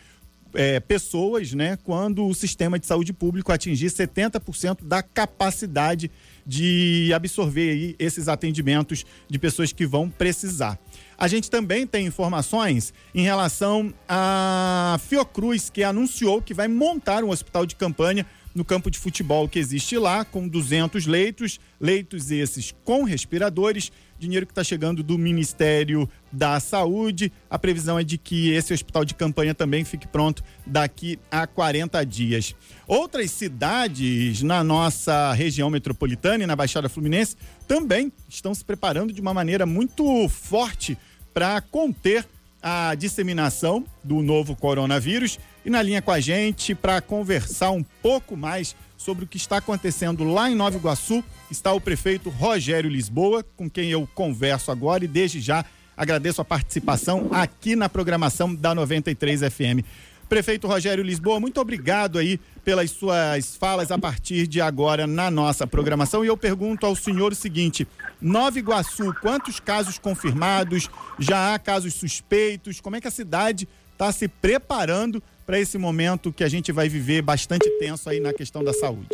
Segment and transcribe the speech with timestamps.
[0.53, 6.09] é, pessoas, né, quando o sistema de saúde público atingir 70% da capacidade
[6.45, 10.79] de absorver aí esses atendimentos de pessoas que vão precisar.
[11.17, 17.29] A gente também tem informações em relação a Fiocruz, que anunciou que vai montar um
[17.29, 22.73] hospital de campanha no campo de futebol que existe lá, com 200 leitos, leitos esses
[22.83, 27.31] com respiradores, dinheiro que está chegando do Ministério da Saúde.
[27.49, 32.05] A previsão é de que esse hospital de campanha também fique pronto daqui a 40
[32.05, 32.55] dias.
[32.87, 37.35] Outras cidades na nossa região metropolitana e na Baixada Fluminense
[37.67, 40.97] também estão se preparando de uma maneira muito forte
[41.33, 42.25] para conter
[42.61, 45.37] a disseminação do novo coronavírus.
[45.65, 49.57] E na linha com a gente, para conversar um pouco mais sobre o que está
[49.57, 55.05] acontecendo lá em Nova Iguaçu, está o prefeito Rogério Lisboa, com quem eu converso agora
[55.05, 55.63] e desde já
[55.95, 59.85] agradeço a participação aqui na programação da 93 FM.
[60.27, 65.67] Prefeito Rogério Lisboa, muito obrigado aí pelas suas falas a partir de agora na nossa
[65.67, 66.25] programação.
[66.25, 67.87] E eu pergunto ao senhor o seguinte:
[68.19, 70.89] Nova Iguaçu, quantos casos confirmados?
[71.19, 72.81] Já há casos suspeitos?
[72.81, 76.87] Como é que a cidade está se preparando para esse momento que a gente vai
[76.87, 79.09] viver bastante tenso aí na questão da saúde?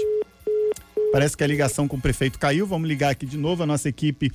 [1.12, 2.68] Parece que a ligação com o prefeito caiu.
[2.68, 4.31] Vamos ligar aqui de novo a nossa equipe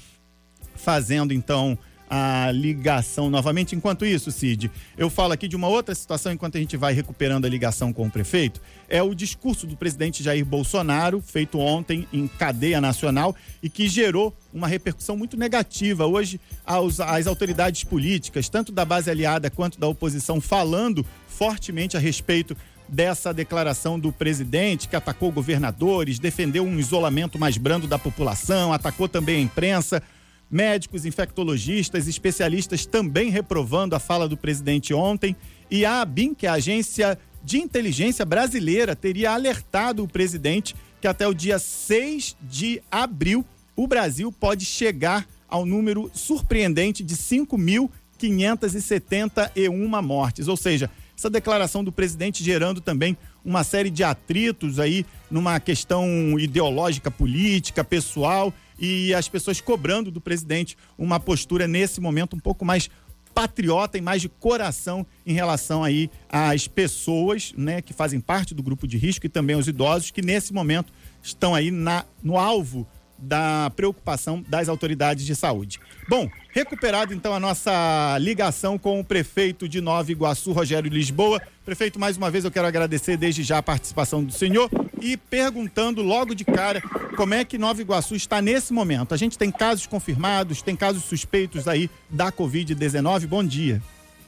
[0.74, 3.74] fazendo então a ligação novamente.
[3.74, 7.44] Enquanto isso, Cid, eu falo aqui de uma outra situação enquanto a gente vai recuperando
[7.44, 8.60] a ligação com o prefeito.
[8.88, 14.36] É o discurso do presidente Jair Bolsonaro, feito ontem em cadeia nacional e que gerou
[14.52, 16.06] uma repercussão muito negativa.
[16.06, 21.04] Hoje, aos, as autoridades políticas, tanto da base aliada quanto da oposição, falando
[21.36, 22.56] fortemente a respeito
[22.88, 29.08] dessa declaração do presidente, que atacou governadores, defendeu um isolamento mais brando da população, atacou
[29.08, 30.02] também a imprensa.
[30.50, 35.34] Médicos, infectologistas, especialistas também reprovando a fala do presidente ontem.
[35.70, 41.08] E a ABIN, que é a agência de inteligência brasileira, teria alertado o presidente que
[41.08, 43.44] até o dia 6 de abril
[43.76, 50.48] o Brasil pode chegar ao número surpreendente de 5.571 mortes.
[50.48, 56.38] Ou seja, essa declaração do presidente gerando também uma série de atritos aí numa questão
[56.38, 62.64] ideológica, política, pessoal e as pessoas cobrando do presidente uma postura nesse momento um pouco
[62.64, 62.90] mais
[63.34, 68.62] patriota e mais de coração em relação aí às pessoas, né, que fazem parte do
[68.62, 72.86] grupo de risco e também os idosos que nesse momento estão aí na, no alvo
[73.18, 75.80] da preocupação das autoridades de saúde.
[76.08, 81.40] Bom, recuperado então a nossa ligação com o prefeito de Nova Iguaçu, Rogério Lisboa.
[81.64, 84.68] Prefeito, mais uma vez eu quero agradecer desde já a participação do senhor
[85.00, 86.80] e perguntando logo de cara
[87.16, 89.14] como é que Nova Iguaçu está nesse momento.
[89.14, 93.26] A gente tem casos confirmados, tem casos suspeitos aí da Covid-19.
[93.26, 93.80] Bom dia.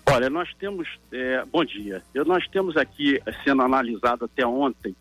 [0.08, 0.88] Olha, nós temos.
[1.12, 2.02] É, bom dia.
[2.26, 4.94] Nós temos aqui, sendo analisado até ontem,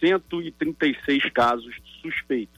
[0.00, 2.57] 136 casos suspeitos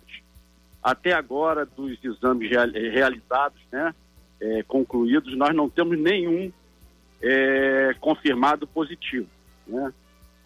[0.82, 3.94] até agora, dos exames realizados, né,
[4.40, 6.50] é, concluídos, nós não temos nenhum
[7.20, 9.28] é, confirmado positivo.
[9.66, 9.92] Né?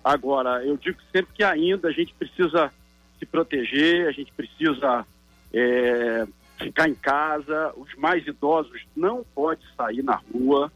[0.02, 2.72] Agora, eu digo sempre que ainda a gente precisa
[3.18, 5.06] se proteger, a gente precisa
[5.52, 6.26] é,
[6.58, 10.70] ficar em casa, os mais idosos não podem sair na rua.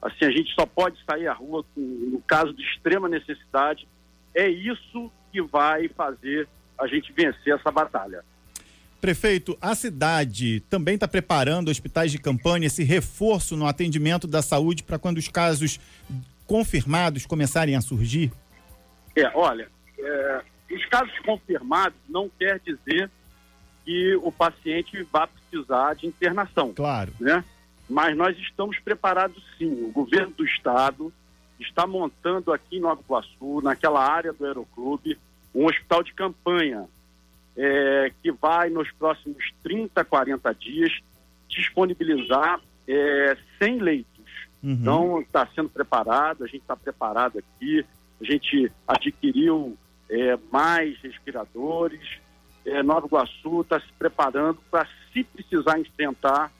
[0.00, 3.88] Assim, a gente só pode sair à rua com, no caso de extrema necessidade.
[4.34, 6.48] É isso que vai fazer
[6.78, 8.24] a gente vencer essa batalha.
[9.02, 14.84] Prefeito, a cidade também está preparando hospitais de campanha, esse reforço no atendimento da saúde
[14.84, 15.80] para quando os casos
[16.46, 18.30] confirmados começarem a surgir?
[19.16, 19.68] É, olha,
[19.98, 23.10] é, os casos confirmados não quer dizer
[23.84, 26.72] que o paciente vá precisar de internação.
[26.72, 27.12] Claro.
[27.18, 27.44] Né?
[27.90, 29.82] Mas nós estamos preparados sim.
[29.82, 31.12] O governo do estado
[31.58, 35.18] está montando aqui em Nova Iguaçu, naquela área do Aeroclube,
[35.52, 36.86] um hospital de campanha
[37.56, 40.92] é, que vai, nos próximos 30, 40 dias,
[41.48, 44.12] disponibilizar é, 100 leitos.
[44.62, 44.72] Uhum.
[44.72, 47.84] Então, está sendo preparado, a gente está preparado aqui,
[48.20, 49.76] a gente adquiriu
[50.08, 52.20] é, mais respiradores,
[52.64, 56.52] é, Nova Iguaçu está se preparando para, se precisar enfrentar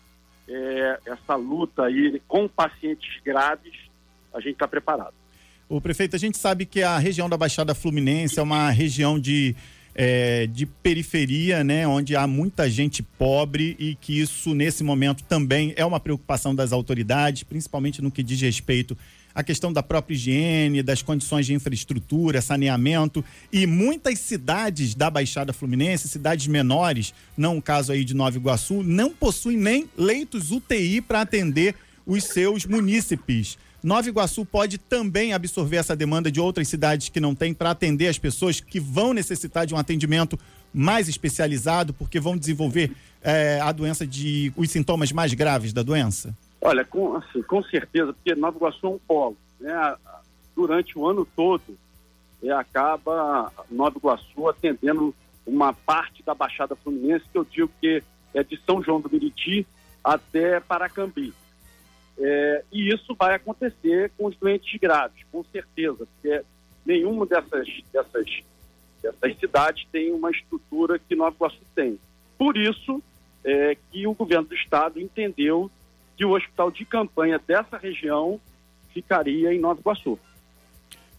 [0.48, 3.74] é, essa luta aí com pacientes graves,
[4.34, 5.14] a gente está preparado.
[5.68, 9.54] O prefeito, a gente sabe que a região da Baixada Fluminense é uma região de
[9.94, 15.72] é, de periferia, né, onde há muita gente pobre e que isso, nesse momento, também
[15.76, 18.96] é uma preocupação das autoridades, principalmente no que diz respeito
[19.34, 23.24] à questão da própria higiene, das condições de infraestrutura, saneamento.
[23.52, 28.82] E muitas cidades da Baixada Fluminense, cidades menores, não o caso aí de Nova Iguaçu,
[28.82, 31.74] não possuem nem leitos UTI para atender
[32.06, 33.56] os seus munícipes.
[33.82, 38.06] Nova Iguaçu pode também absorver essa demanda de outras cidades que não têm para atender
[38.06, 40.38] as pessoas que vão necessitar de um atendimento
[40.72, 46.36] mais especializado, porque vão desenvolver é, a doença de os sintomas mais graves da doença?
[46.60, 49.36] Olha, com, assim, com certeza, porque Nova Iguaçu é um polo.
[49.58, 49.96] Né?
[50.54, 51.76] Durante o ano todo,
[52.42, 55.12] é, acaba Nova Iguaçu atendendo
[55.44, 58.00] uma parte da Baixada Fluminense, que eu digo que
[58.32, 59.66] é de São João do Meriti
[60.04, 61.34] até Paracambi.
[62.18, 66.42] É, e isso vai acontecer com os doentes graves, com certeza, porque
[66.84, 68.26] nenhuma dessas, dessas,
[69.02, 71.98] dessas cidades tem uma estrutura que Nova Iguaçu tem.
[72.38, 73.02] Por isso
[73.44, 75.70] é, que o governo do estado entendeu
[76.16, 78.40] que o hospital de campanha dessa região
[78.92, 80.18] ficaria em Nova Iguaçu.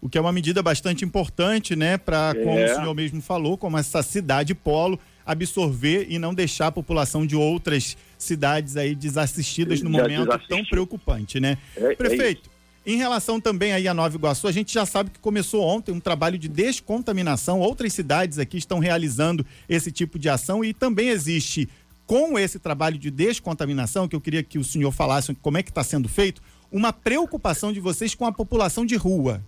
[0.02, 2.66] O que é uma medida bastante importante, né, para, como é.
[2.66, 7.38] o senhor mesmo falou, como essa cidade polo absorver e não deixar a população de
[7.38, 7.98] outras cidades
[8.77, 11.58] aí desassistidas no momento tão preocupante, né?
[11.75, 12.53] É, é Prefeito, é
[12.86, 16.01] em relação também aí a Nova Iguaçu, a gente já sabe que começou ontem um
[16.01, 17.62] trabalho de descontaminação.
[17.62, 21.70] Outras cidades aqui estão realizando esse tipo de ação e também existe
[22.06, 25.70] com esse trabalho de descontaminação, que eu queria que o senhor falasse como é que
[25.70, 29.42] está sendo feito, uma preocupação de vocês com a população de rua.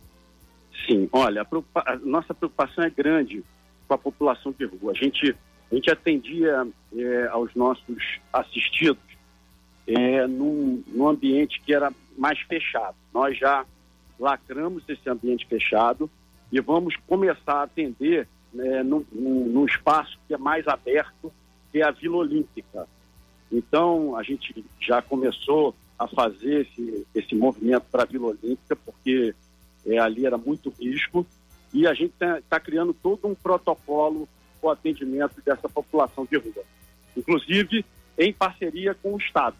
[0.87, 3.43] Sim, olha, a, preocupa a nossa preocupação é grande
[3.85, 4.93] com a população de rua.
[4.93, 5.35] A gente
[5.71, 9.03] a gente atendia é, aos nossos assistidos
[9.87, 12.95] é, num, num ambiente que era mais fechado.
[13.13, 13.65] Nós já
[14.19, 16.09] lacramos esse ambiente fechado
[16.51, 21.31] e vamos começar a atender né, num, num espaço que é mais aberto,
[21.71, 22.87] que é a Vila Olímpica.
[23.51, 29.35] Então, a gente já começou a fazer esse, esse movimento para a Vila Olímpica, porque
[29.85, 31.25] é, ali era muito risco,
[31.73, 34.27] e a gente está tá criando todo um protocolo
[34.67, 36.63] o atendimento dessa população de rua,
[37.15, 37.85] inclusive
[38.17, 39.55] em parceria com o Estado.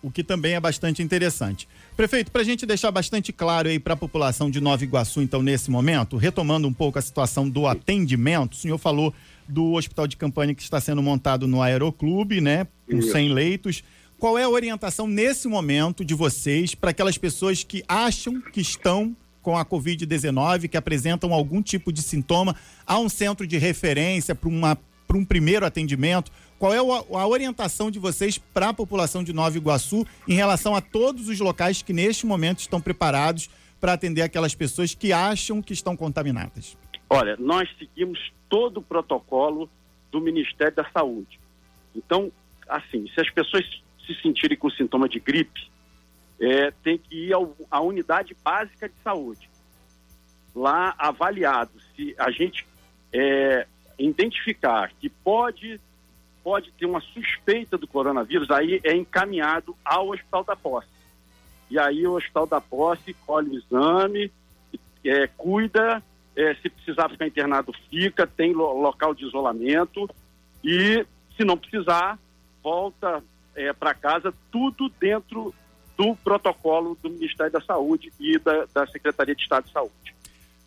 [0.00, 1.68] O que também é bastante interessante.
[1.96, 5.42] Prefeito, para a gente deixar bastante claro aí para a população de Nova Iguaçu, então,
[5.42, 9.12] nesse momento, retomando um pouco a situação do atendimento, o senhor falou
[9.48, 13.10] do hospital de campanha que está sendo montado no Aeroclube, né, com Isso.
[13.10, 13.82] 100 leitos.
[14.20, 19.16] Qual é a orientação nesse momento de vocês para aquelas pessoas que acham que estão
[19.48, 22.54] com a Covid-19, que apresentam algum tipo de sintoma?
[22.86, 24.46] Há um centro de referência para
[25.16, 26.30] um primeiro atendimento?
[26.58, 30.82] Qual é a orientação de vocês para a população de Nova Iguaçu em relação a
[30.82, 33.48] todos os locais que neste momento estão preparados
[33.80, 36.76] para atender aquelas pessoas que acham que estão contaminadas?
[37.08, 38.18] Olha, nós seguimos
[38.50, 39.70] todo o protocolo
[40.12, 41.40] do Ministério da Saúde.
[41.96, 42.30] Então,
[42.68, 43.64] assim, se as pessoas
[44.06, 45.70] se sentirem com sintoma de gripe,
[46.40, 49.50] é, tem que ir ao, à unidade básica de saúde.
[50.54, 52.66] Lá avaliado, se a gente
[53.12, 53.66] é,
[53.98, 55.80] identificar que pode,
[56.42, 60.88] pode ter uma suspeita do coronavírus, aí é encaminhado ao Hospital da Posse.
[61.70, 64.32] E aí o Hospital da Posse colhe o exame,
[65.04, 66.02] é, cuida,
[66.36, 70.08] é, se precisar ficar internado, fica, tem lo, local de isolamento
[70.62, 71.04] e,
[71.36, 72.18] se não precisar,
[72.62, 73.22] volta
[73.54, 75.52] é, para casa, tudo dentro
[75.98, 80.14] do protocolo do Ministério da Saúde e da, da Secretaria de Estado de Saúde.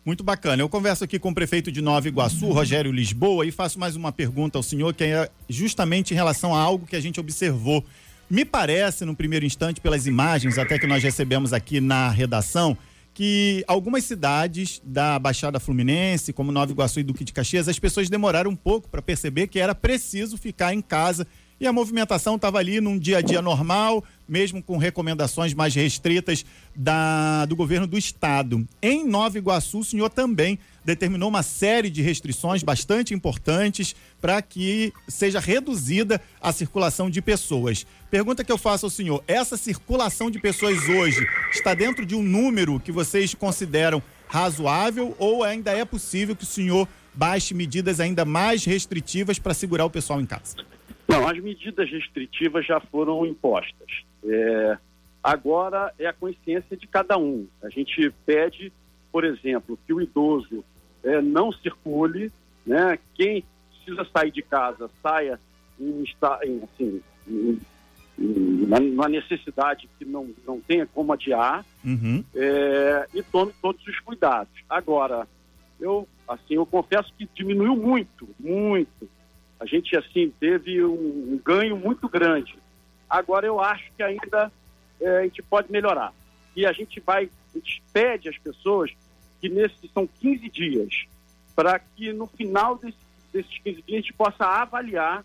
[0.04, 0.62] Muito bacana.
[0.62, 4.12] Eu converso aqui com o prefeito de Nova Iguaçu, Rogério Lisboa, e faço mais uma
[4.12, 7.82] pergunta ao senhor, que é justamente em relação a algo que a gente observou.
[8.28, 12.76] Me parece, no primeiro instante, pelas imagens até que nós recebemos aqui na redação,
[13.14, 18.10] que algumas cidades da Baixada Fluminense, como Nova Iguaçu e Duque de Caxias, as pessoas
[18.10, 21.26] demoraram um pouco para perceber que era preciso ficar em casa
[21.62, 26.44] e a movimentação estava ali num dia a dia normal, mesmo com recomendações mais restritas
[26.74, 28.66] da, do governo do estado.
[28.82, 34.92] Em Nova Iguaçu, o senhor também determinou uma série de restrições bastante importantes para que
[35.06, 37.86] seja reduzida a circulação de pessoas.
[38.10, 42.24] Pergunta que eu faço ao senhor: essa circulação de pessoas hoje está dentro de um
[42.24, 48.24] número que vocês consideram razoável ou ainda é possível que o senhor baixe medidas ainda
[48.24, 50.71] mais restritivas para segurar o pessoal em casa?
[51.12, 54.02] Não, as medidas restritivas já foram impostas.
[54.24, 54.78] É,
[55.22, 57.46] agora é a consciência de cada um.
[57.62, 58.72] A gente pede,
[59.12, 60.64] por exemplo, que o idoso
[61.04, 62.32] é, não circule,
[62.64, 62.98] né?
[63.14, 65.38] Quem precisa sair de casa, saia
[65.78, 66.02] em,
[66.44, 67.60] em, assim, em,
[68.16, 72.24] na, necessidade que não, não tenha como adiar uhum.
[72.34, 74.52] é, e tome todos os cuidados.
[74.68, 75.28] Agora,
[75.78, 79.08] eu assim eu confesso que diminuiu muito, muito
[79.62, 82.58] a gente, assim, teve um, um ganho muito grande.
[83.08, 84.50] Agora, eu acho que ainda
[85.00, 86.12] é, a gente pode melhorar.
[86.56, 88.90] E a gente vai, a gente pede às pessoas
[89.40, 91.04] que nesses são 15 dias,
[91.54, 92.98] para que no final desse,
[93.32, 95.24] desses 15 dias a gente possa avaliar,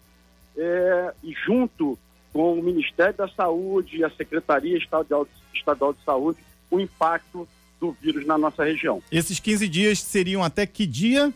[0.56, 1.98] é, e junto
[2.32, 6.40] com o Ministério da Saúde e a Secretaria Estadual, Estadual de Saúde,
[6.70, 7.48] o impacto
[7.80, 9.02] do vírus na nossa região.
[9.12, 11.34] Esses 15 dias seriam até que dia?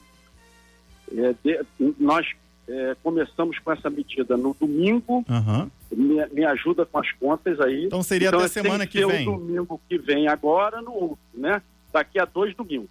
[1.12, 1.65] É, de,
[2.00, 2.27] nós
[2.72, 5.25] é, começamos com essa medida no domingo.
[5.28, 5.70] Uhum.
[5.92, 7.86] Me, me, ajuda com as contas aí.
[7.86, 9.28] Então seria então, até semana que vem.
[9.28, 11.62] o domingo que vem agora, no outro, né?
[11.92, 12.90] Daqui a dois domingos.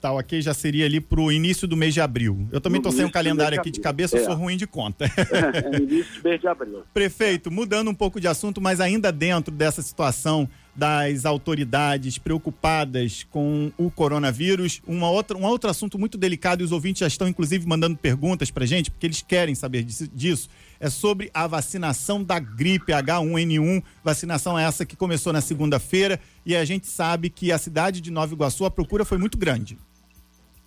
[0.00, 2.46] Tá, ok, já seria ali para o início do mês de abril.
[2.52, 4.20] Eu também estou sem o calendário aqui de cabeça, é.
[4.20, 5.06] eu sou ruim de conta.
[5.06, 6.82] É, é início do mês de abril.
[6.94, 13.72] Prefeito, mudando um pouco de assunto, mas ainda dentro dessa situação das autoridades preocupadas com
[13.76, 14.80] o coronavírus.
[14.86, 18.48] Uma outra, um outro assunto muito delicado, e os ouvintes já estão, inclusive, mandando perguntas
[18.48, 23.82] para gente, porque eles querem saber disso, é sobre a vacinação da gripe H1N1.
[24.04, 28.32] Vacinação essa que começou na segunda-feira, e a gente sabe que a cidade de Nova
[28.32, 29.76] Iguaçu, a procura foi muito grande.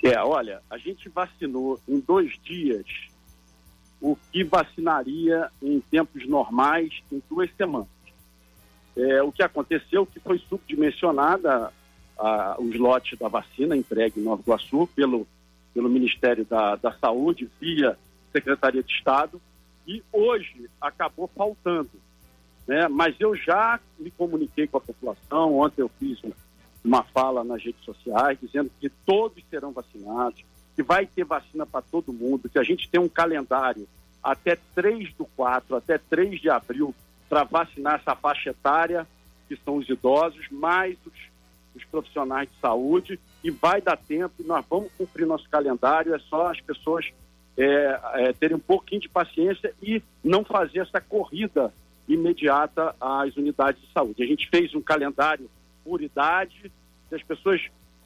[0.03, 2.85] É, olha, a gente vacinou em dois dias
[4.01, 8.00] o que vacinaria em tempos normais em duas semanas.
[8.95, 11.71] É, o que aconteceu que foi subdimensionada
[12.17, 15.27] a, os lotes da vacina entregue em Nova Iguaçu pelo,
[15.73, 17.97] pelo Ministério da, da Saúde via
[18.31, 19.41] Secretaria de Estado
[19.87, 21.89] e hoje acabou faltando.
[22.67, 22.87] Né?
[22.87, 26.21] Mas eu já me comuniquei com a população, ontem eu fiz
[26.83, 30.43] uma fala nas redes sociais dizendo que todos serão vacinados,
[30.75, 33.87] que vai ter vacina para todo mundo, que a gente tem um calendário
[34.23, 36.93] até 3 do 4, até 3 de abril
[37.31, 39.07] para vacinar essa faixa etária,
[39.47, 41.13] que são os idosos, mais os,
[41.73, 46.19] os profissionais de saúde, e vai dar tempo, e nós vamos cumprir nosso calendário, é
[46.19, 47.09] só as pessoas
[47.57, 51.73] é, é, terem um pouquinho de paciência e não fazer essa corrida
[52.05, 54.21] imediata às unidades de saúde.
[54.21, 55.49] A gente fez um calendário
[55.85, 56.69] por idade,
[57.07, 57.61] se as pessoas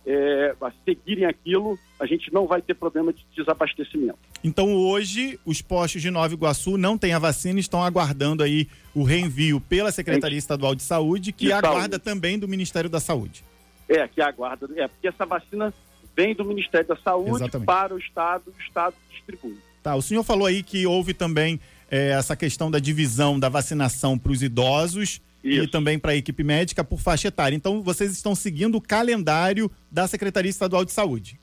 [0.05, 4.19] é, seguirem aquilo, a gente não vai ter problema de desabastecimento.
[4.43, 9.03] Então hoje os postos de Nova Iguaçu não têm a vacina, estão aguardando aí o
[9.03, 11.99] reenvio pela Secretaria Estadual de Saúde, que de aguarda saúde.
[11.99, 13.43] também do Ministério da Saúde.
[13.89, 15.73] É, que aguarda, é porque essa vacina
[16.15, 17.65] vem do Ministério da Saúde Exatamente.
[17.65, 19.57] para o Estado, o Estado distribui.
[19.81, 21.59] Tá, o senhor falou aí que houve também
[21.89, 25.63] é, essa questão da divisão da vacinação para os idosos Isso.
[25.63, 27.55] e também para a equipe médica por faixa etária.
[27.55, 31.39] Então, vocês estão seguindo o calendário da Secretaria Estadual de Saúde?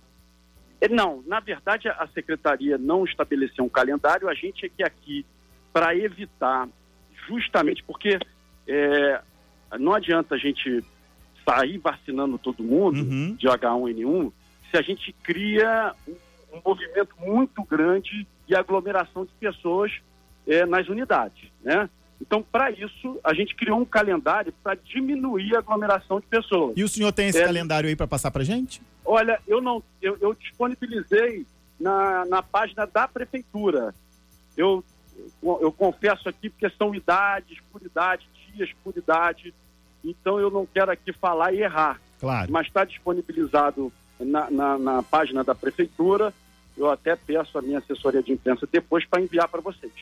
[0.81, 5.25] É, não, na verdade, a Secretaria não estabeleceu um calendário, a gente é que aqui,
[5.73, 6.69] para evitar,
[7.29, 8.19] justamente porque
[8.67, 9.21] é,
[9.79, 10.85] não adianta a gente
[11.49, 13.37] sair vacinando todo mundo uhum.
[13.37, 14.33] de H1N1
[14.71, 19.93] se a gente cria um, um movimento muito grande de aglomeração de pessoas
[20.47, 21.89] é, nas unidades, né?
[22.23, 26.73] Então, para isso, a gente criou um calendário para diminuir a aglomeração de pessoas.
[26.77, 28.81] E o senhor tem esse é, calendário aí para passar para gente?
[29.05, 31.45] Olha, eu não, eu, eu disponibilizei
[31.81, 33.93] na, na página da prefeitura.
[34.57, 34.85] Eu,
[35.43, 38.25] eu confesso aqui porque são idades por idade,
[38.55, 39.53] dias por idade.
[40.05, 42.01] Então, eu não quero aqui falar e errar.
[42.21, 42.53] Claro.
[42.53, 46.33] Mas está disponibilizado na, na, na página da prefeitura.
[46.77, 49.93] Eu até peço a minha assessoria de imprensa depois para enviar para vocês.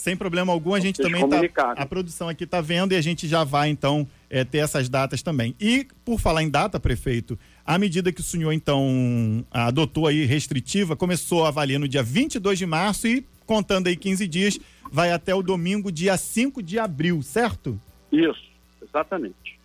[0.00, 1.72] Sem problema algum, a gente também está.
[1.72, 5.20] A produção aqui está vendo e a gente já vai, então, é, ter essas datas
[5.20, 5.54] também.
[5.60, 10.96] E, por falar em data, prefeito, a medida que o senhor, então, adotou aí restritiva,
[10.96, 14.58] começou a valer no dia 22 de março e, contando aí 15 dias,
[14.90, 17.78] vai até o domingo, dia 5 de abril, certo?
[18.10, 18.50] Isso,
[18.82, 19.60] exatamente.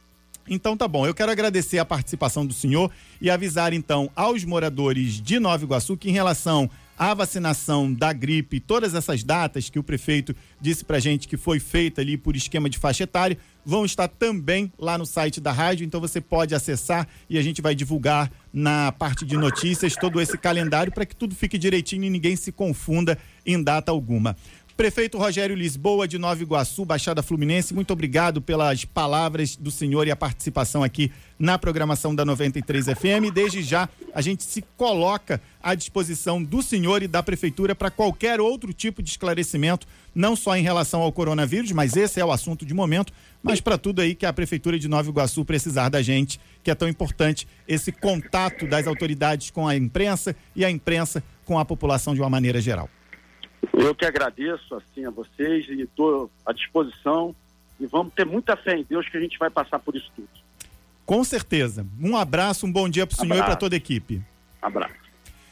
[0.49, 5.21] Então tá bom, eu quero agradecer a participação do senhor e avisar então aos moradores
[5.21, 9.83] de Nova Iguaçu que em relação à vacinação da gripe, todas essas datas que o
[9.83, 14.07] prefeito disse pra gente que foi feita ali por esquema de faixa etária, vão estar
[14.07, 18.31] também lá no site da rádio, então você pode acessar e a gente vai divulgar
[18.53, 22.51] na parte de notícias todo esse calendário para que tudo fique direitinho e ninguém se
[22.51, 24.35] confunda em data alguma.
[24.77, 30.11] Prefeito Rogério Lisboa, de Nova Iguaçu, Baixada Fluminense, muito obrigado pelas palavras do senhor e
[30.11, 33.31] a participação aqui na programação da 93 FM.
[33.33, 38.39] Desde já, a gente se coloca à disposição do senhor e da prefeitura para qualquer
[38.39, 42.63] outro tipo de esclarecimento, não só em relação ao coronavírus, mas esse é o assunto
[42.63, 46.39] de momento, mas para tudo aí que a prefeitura de Nova Iguaçu precisar da gente,
[46.63, 51.57] que é tão importante esse contato das autoridades com a imprensa e a imprensa com
[51.57, 52.87] a população de uma maneira geral.
[53.73, 57.35] Eu que agradeço assim a vocês e estou à disposição
[57.79, 60.29] e vamos ter muita fé em Deus que a gente vai passar por isso tudo.
[61.07, 61.87] Com certeza.
[61.99, 64.21] Um abraço, um bom dia para o senhor e para toda a equipe.
[64.61, 65.04] Abraço.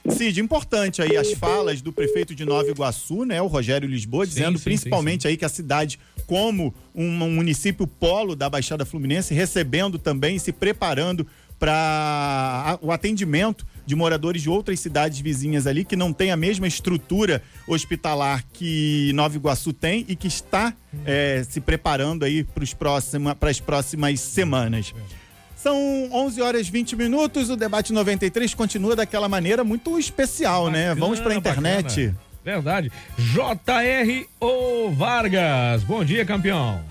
[0.10, 4.58] Cid, importante aí as falas do prefeito de Nova Iguaçu, né, o Rogério Lisboa, dizendo
[4.58, 5.28] sim, principalmente sim, sim.
[5.30, 11.26] aí que a cidade, como um município polo da Baixada Fluminense, recebendo também, se preparando
[11.58, 16.68] para o atendimento de moradores de outras cidades vizinhas ali que não tem a mesma
[16.68, 20.74] estrutura hospitalar que Nova Iguaçu tem e que está
[21.06, 22.46] é, se preparando aí
[23.40, 24.94] para as próximas semanas.
[25.64, 30.90] São 11 horas e 20 minutos, o debate 93 continua daquela maneira muito especial, né?
[30.90, 31.00] bacana, né?
[31.00, 32.08] Vamos para a internet.
[32.08, 32.34] Bacana.
[32.44, 32.92] Verdade.
[33.18, 34.30] J.R.
[34.42, 35.86] O Vargas.
[35.86, 36.84] Bom dia, campeão.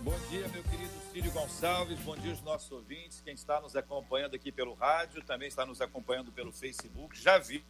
[0.00, 1.98] Bom dia, meu querido Círio Gonçalves.
[1.98, 5.82] Bom dia aos nossos ouvintes quem está nos acompanhando aqui pelo rádio, também está nos
[5.82, 7.60] acompanhando pelo Facebook, já viu.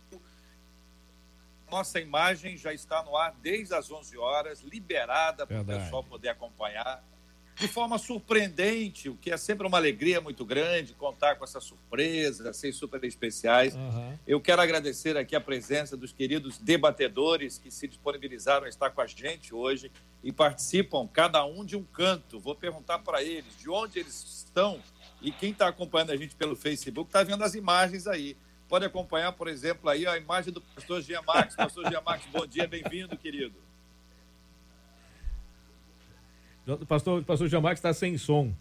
[1.68, 6.28] Nossa imagem já está no ar desde as 11 horas, liberada para o pessoal poder
[6.28, 7.02] acompanhar
[7.59, 12.53] de forma surpreendente, o que é sempre uma alegria muito grande contar com essa surpresa,
[12.53, 13.75] ser super especiais.
[13.75, 14.16] Uhum.
[14.27, 19.01] Eu quero agradecer aqui a presença dos queridos debatedores que se disponibilizaram a estar com
[19.01, 19.90] a gente hoje
[20.23, 22.38] e participam, cada um de um canto.
[22.38, 24.81] Vou perguntar para eles de onde eles estão
[25.21, 28.37] e quem está acompanhando a gente pelo Facebook está vendo as imagens aí.
[28.68, 31.57] Pode acompanhar, por exemplo, aí a imagem do pastor Gia Marques.
[31.57, 33.55] Pastor Gia Marques, bom dia, bem-vindo, querido.
[36.58, 38.52] O pastor, pastor Gia Marques está sem som.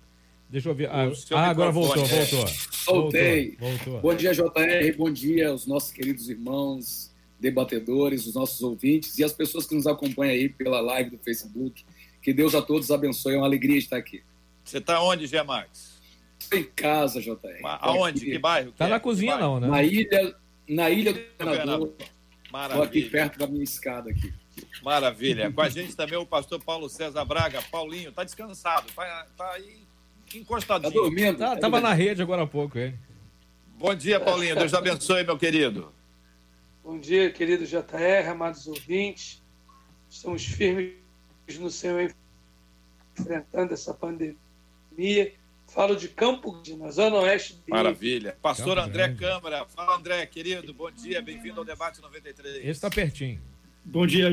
[0.49, 0.89] Deixa eu ver.
[0.89, 2.07] Ah, ah agora voltou, é.
[2.07, 2.45] voltou.
[2.85, 3.57] Voltei.
[3.59, 4.01] Voltou, voltou.
[4.01, 4.97] Bom dia, JR.
[4.97, 9.85] Bom dia aos nossos queridos irmãos, debatedores, os nossos ouvintes e as pessoas que nos
[9.85, 11.83] acompanham aí pela live do Facebook.
[12.21, 13.33] Que Deus a todos abençoe.
[13.33, 14.23] É uma alegria estar aqui.
[14.63, 15.97] Você está onde, Gia Marques?
[16.53, 17.35] em casa, JR.
[17.63, 18.21] aonde?
[18.21, 18.71] Aqui, que bairro?
[18.71, 19.67] Tá na cozinha, não, né?
[19.67, 20.35] Na ilha,
[20.67, 21.93] na ilha do Governador.
[22.51, 22.83] Maravilha.
[22.83, 24.33] Estou aqui perto da minha escada aqui.
[24.81, 25.51] Maravilha.
[25.51, 27.61] Com a gente também o pastor Paulo César Braga.
[27.71, 29.87] Paulinho, tá descansado, tá, tá aí
[30.35, 30.91] encostadinho.
[30.91, 31.37] Tá dormindo.
[31.37, 32.97] Tá, tava na rede agora há pouco, hein?
[33.77, 34.55] Bom dia, Paulinho.
[34.55, 35.93] Deus abençoe, meu querido.
[36.83, 39.41] Bom dia, querido JR, amados ouvintes.
[40.09, 40.95] Estamos firmes
[41.59, 42.13] no Senhor
[43.17, 44.37] enfrentando essa pandemia.
[45.67, 47.55] Falo de Campo de na Zona Oeste.
[47.55, 47.69] De...
[47.71, 48.37] Maravilha.
[48.41, 49.19] Pastor Campo André Grande.
[49.19, 49.65] Câmara.
[49.65, 50.73] Fala, André, querido.
[50.73, 52.57] Bom dia, bem-vindo ao Debate 93.
[52.57, 53.41] Esse está pertinho.
[53.89, 54.29] Bom dia,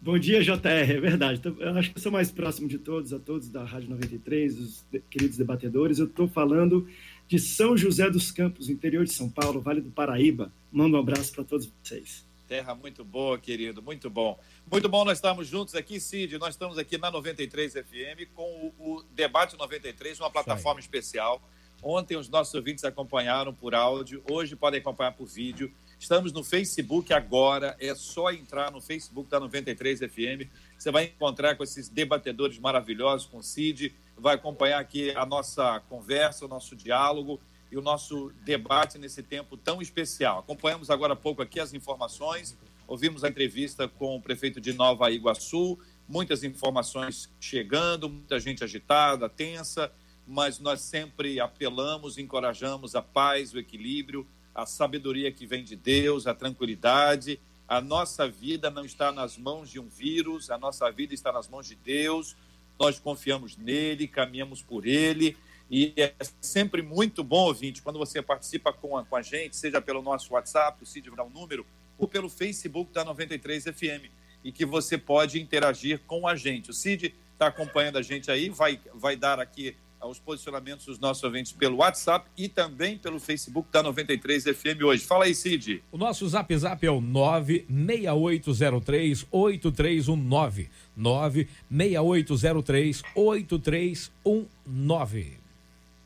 [0.00, 0.66] bom dia, JR.
[0.66, 1.40] É verdade.
[1.60, 4.84] Eu acho que eu sou mais próximo de todos, a todos da Rádio 93, os
[5.08, 6.00] queridos debatedores.
[6.00, 6.88] Eu estou falando
[7.28, 10.52] de São José dos Campos, interior de São Paulo, Vale do Paraíba.
[10.72, 12.26] Mando um abraço para todos vocês.
[12.48, 14.36] Terra muito boa, querido, muito bom.
[14.68, 16.36] Muito bom nós estamos juntos aqui, Cid.
[16.38, 20.86] Nós estamos aqui na 93 FM com o, o Debate 93, uma plataforma Sai.
[20.86, 21.40] especial.
[21.80, 25.70] Ontem os nossos ouvintes acompanharam por áudio, hoje podem acompanhar por vídeo.
[25.98, 30.50] Estamos no Facebook agora, é só entrar no Facebook da 93 FM.
[30.76, 35.80] Você vai encontrar com esses debatedores maravilhosos, com o Cid, vai acompanhar aqui a nossa
[35.88, 40.40] conversa, o nosso diálogo e o nosso debate nesse tempo tão especial.
[40.40, 45.10] Acompanhamos agora há pouco aqui as informações, ouvimos a entrevista com o prefeito de Nova
[45.10, 49.90] Iguaçu, muitas informações chegando, muita gente agitada, tensa,
[50.26, 56.26] mas nós sempre apelamos, encorajamos a paz, o equilíbrio, a sabedoria que vem de Deus,
[56.26, 57.40] a tranquilidade.
[57.66, 61.48] A nossa vida não está nas mãos de um vírus, a nossa vida está nas
[61.48, 62.36] mãos de Deus.
[62.78, 65.36] Nós confiamos nele, caminhamos por ele
[65.70, 69.80] e é sempre muito bom, ouvinte, quando você participa com a, com a gente, seja
[69.80, 71.66] pelo nosso WhatsApp, o Cid dá um número,
[71.98, 74.10] ou pelo Facebook da 93 FM,
[74.42, 76.70] e que você pode interagir com a gente.
[76.70, 79.74] O Cid está acompanhando a gente aí, vai, vai dar aqui
[80.06, 85.04] os posicionamentos dos nossos ouvintes pelo WhatsApp e também pelo Facebook da 93 FM hoje.
[85.04, 85.82] Fala aí, Cid.
[85.90, 90.70] O nosso zap zap é o 96803 8319.
[90.96, 95.38] 96803 8319.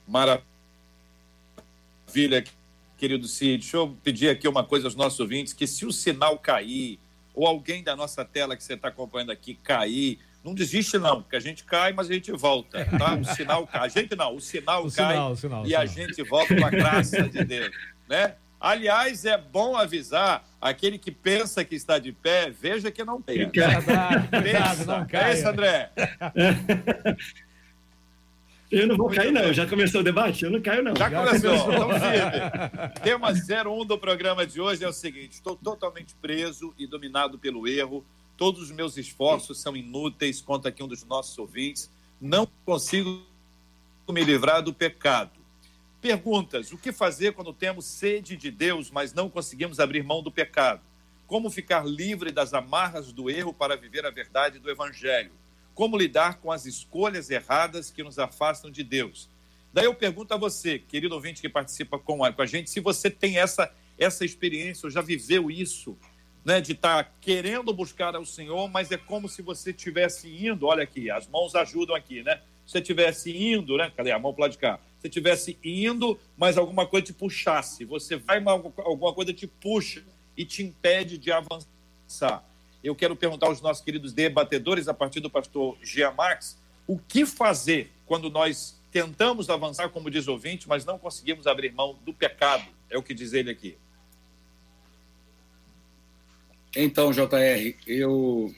[0.07, 0.45] Maravilha,
[2.97, 3.59] querido Cid.
[3.59, 6.99] Deixa eu pedir aqui uma coisa aos nossos ouvintes, que se o sinal cair,
[7.35, 11.37] ou alguém da nossa tela que você está acompanhando aqui cair, não desiste não, porque
[11.37, 13.15] a gente cai, mas a gente volta, tá?
[13.15, 13.87] O sinal cai.
[13.87, 16.65] A gente não, o sinal o cai sinal, o sinal, e a gente volta com
[16.67, 17.71] a graça de Deus,
[18.09, 18.35] né?
[18.61, 23.51] Aliás, é bom avisar aquele que pensa que está de pé, veja que não pensa.
[24.31, 25.31] Pensa, não cai.
[25.31, 25.91] É isso, André?
[28.71, 29.51] Eu não vou Muito cair, não.
[29.53, 30.45] Já começou o debate?
[30.45, 30.95] Eu não caio, não.
[30.95, 31.65] Já, Já começou.
[31.65, 31.87] começou.
[31.87, 32.91] Então, firme.
[33.03, 37.67] Tema 01 do programa de hoje é o seguinte: estou totalmente preso e dominado pelo
[37.67, 38.05] erro.
[38.39, 40.41] Todos os meus esforços são inúteis.
[40.41, 41.91] Conta aqui um dos nossos ouvintes.
[42.21, 43.27] Não consigo
[44.09, 45.33] me livrar do pecado.
[46.01, 50.31] Perguntas: o que fazer quando temos sede de Deus, mas não conseguimos abrir mão do
[50.31, 50.81] pecado?
[51.27, 55.33] Como ficar livre das amarras do erro para viver a verdade do Evangelho?
[55.75, 59.29] Como lidar com as escolhas erradas que nos afastam de Deus?
[59.73, 63.39] Daí eu pergunto a você, querido ouvinte que participa com a, gente, se você tem
[63.39, 65.99] essa, essa experiência, ou já viveu isso,
[66.49, 70.67] né, de estar tá querendo buscar ao Senhor, mas é como se você estivesse indo,
[70.67, 72.41] olha aqui, as mãos ajudam aqui, né?
[72.65, 73.93] Se você estivesse indo, né?
[73.97, 74.81] Cadê a mão para lá de cá?
[74.99, 77.85] Se estivesse indo, mas alguma coisa te puxasse.
[77.85, 78.43] Você vai,
[78.79, 80.03] alguma coisa te puxa
[80.37, 82.43] e te impede de avançar
[82.83, 86.57] eu quero perguntar aos nossos queridos debatedores, a partir do pastor Gia Marx,
[86.87, 91.73] o que fazer quando nós tentamos avançar, como diz o ouvinte, mas não conseguimos abrir
[91.73, 92.65] mão do pecado?
[92.89, 93.77] É o que diz ele aqui.
[96.77, 98.55] Então, JR, eu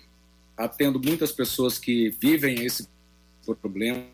[0.56, 2.88] atendo muitas pessoas que vivem esse
[3.62, 4.04] problema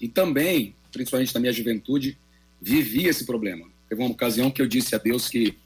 [0.00, 2.16] e também, principalmente na minha juventude,
[2.60, 3.66] vivi esse problema.
[3.88, 5.56] Teve uma ocasião que eu disse a Deus que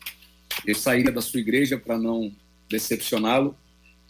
[0.66, 2.32] eu sairia da sua igreja para não
[2.68, 3.56] decepcioná-lo.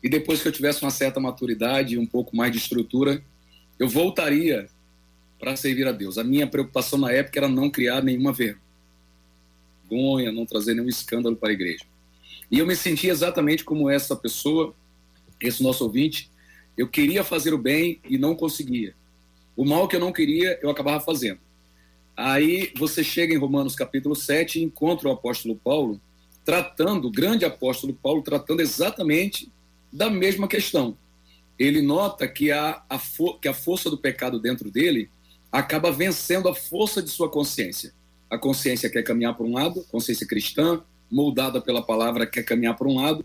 [0.03, 3.23] E depois que eu tivesse uma certa maturidade e um pouco mais de estrutura,
[3.79, 4.69] eu voltaria
[5.39, 6.19] para servir a Deus.
[6.19, 11.51] A minha preocupação na época era não criar nenhuma vergonha, não trazer nenhum escândalo para
[11.51, 11.85] a igreja.
[12.53, 14.75] E eu me sentia exatamente como essa pessoa,
[15.41, 16.31] esse nosso ouvinte.
[16.77, 18.95] Eu queria fazer o bem e não conseguia.
[19.57, 21.41] O mal que eu não queria, eu acabava fazendo.
[22.15, 25.99] Aí você chega em Romanos capítulo 7 e encontra o apóstolo Paulo
[26.45, 29.51] tratando, o grande apóstolo Paulo, tratando exatamente
[29.91, 30.99] da mesma questão.
[31.59, 33.01] Ele nota que a, a,
[33.41, 35.09] que a força do pecado dentro dele
[35.51, 37.95] acaba vencendo a força de sua consciência.
[38.29, 42.89] A consciência quer caminhar para um lado, consciência cristã, moldada pela palavra, quer caminhar para
[42.89, 43.25] um lado,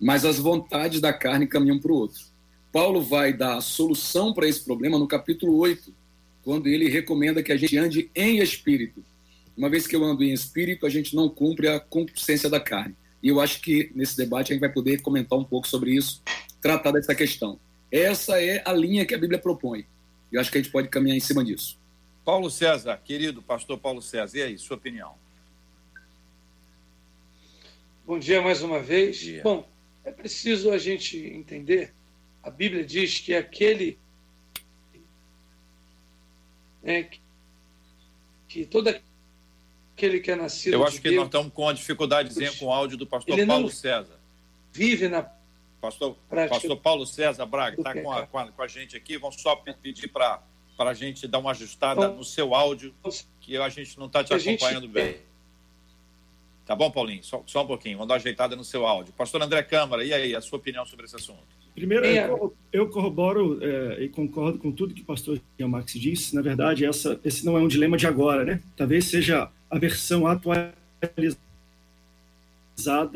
[0.00, 2.22] mas as vontades da carne caminham para o outro.
[2.70, 5.94] Paulo vai dar a solução para esse problema no capítulo 8,
[6.42, 9.02] quando ele recomenda que a gente ande em espírito,
[9.56, 12.96] uma vez que eu ando em espírito, a gente não cumpre a consciência da carne.
[13.22, 16.22] E eu acho que nesse debate a gente vai poder comentar um pouco sobre isso,
[16.60, 17.58] tratar dessa questão.
[17.90, 19.86] Essa é a linha que a Bíblia propõe.
[20.32, 21.78] Eu acho que a gente pode caminhar em cima disso.
[22.24, 25.14] Paulo César, querido pastor Paulo César, e aí, sua opinião?
[28.06, 29.40] Bom dia mais uma vez.
[29.42, 29.66] Bom,
[30.04, 31.94] é preciso a gente entender,
[32.42, 33.98] a Bíblia diz que aquele
[36.82, 37.08] é,
[38.46, 38.94] que todo
[39.94, 40.74] aquele que é nascido.
[40.74, 43.46] Eu acho de que Deus, nós estamos com uma dificuldadezinha com o áudio do pastor
[43.46, 44.20] Paulo César.
[44.70, 45.26] Vive na.
[45.80, 49.16] Pastor, pastor Paulo César Braga está com, a, com, a, com a gente aqui.
[49.16, 50.42] Vamos só pedir para
[50.78, 52.94] a gente dar uma ajustada no seu áudio,
[53.40, 55.16] que a gente não está te acompanhando bem.
[56.66, 57.22] Tá bom, Paulinho?
[57.22, 59.12] Só, só um pouquinho, vamos dar uma ajeitada no seu áudio.
[59.12, 61.42] Pastor André Câmara, e aí, a sua opinião sobre esse assunto?
[61.74, 66.34] Primeiro, eu, eu corroboro é, e concordo com tudo que o pastor Max disse.
[66.34, 68.62] Na verdade, essa, esse não é um dilema de agora, né?
[68.76, 70.74] Talvez seja a versão atualizada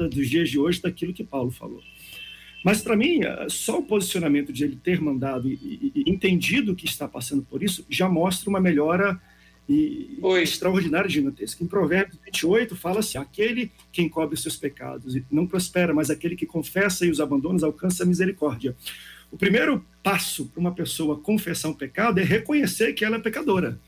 [0.08, 1.82] dos dias de hoje daquilo que Paulo falou.
[2.64, 6.74] Mas, para mim, é, só o posicionamento de ele ter mandado e, e, e entendido
[6.74, 9.18] que está passando por isso já mostra uma melhora
[9.68, 10.42] e Oi.
[10.42, 11.62] extraordinário gigantesco.
[11.62, 16.34] Em Provérbios 28 fala assim: aquele que encobre os seus pecados não prospera, mas aquele
[16.34, 18.74] que confessa e os abandona alcança a misericórdia.
[19.30, 23.78] O primeiro passo para uma pessoa confessar um pecado é reconhecer que ela é pecadora.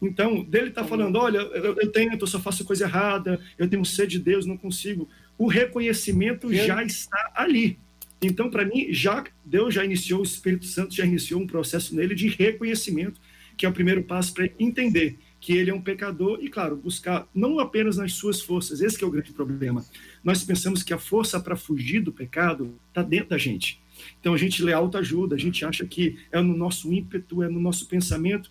[0.00, 4.18] Então, dele está falando: olha, eu, tento, eu só faço coisa errada, eu tenho sede
[4.18, 5.08] de Deus, não consigo.
[5.36, 7.78] O reconhecimento já está ali.
[8.22, 12.14] Então, para mim, já Deus já iniciou, o Espírito Santo já iniciou um processo nele
[12.14, 13.20] de reconhecimento
[13.60, 17.28] que é o primeiro passo para entender que ele é um pecador e, claro, buscar
[17.34, 19.84] não apenas nas suas forças, esse é o grande problema.
[20.24, 23.78] Nós pensamos que a força para fugir do pecado está dentro da gente.
[24.18, 27.60] Então a gente lê autoajuda, a gente acha que é no nosso ímpeto, é no
[27.60, 28.50] nosso pensamento.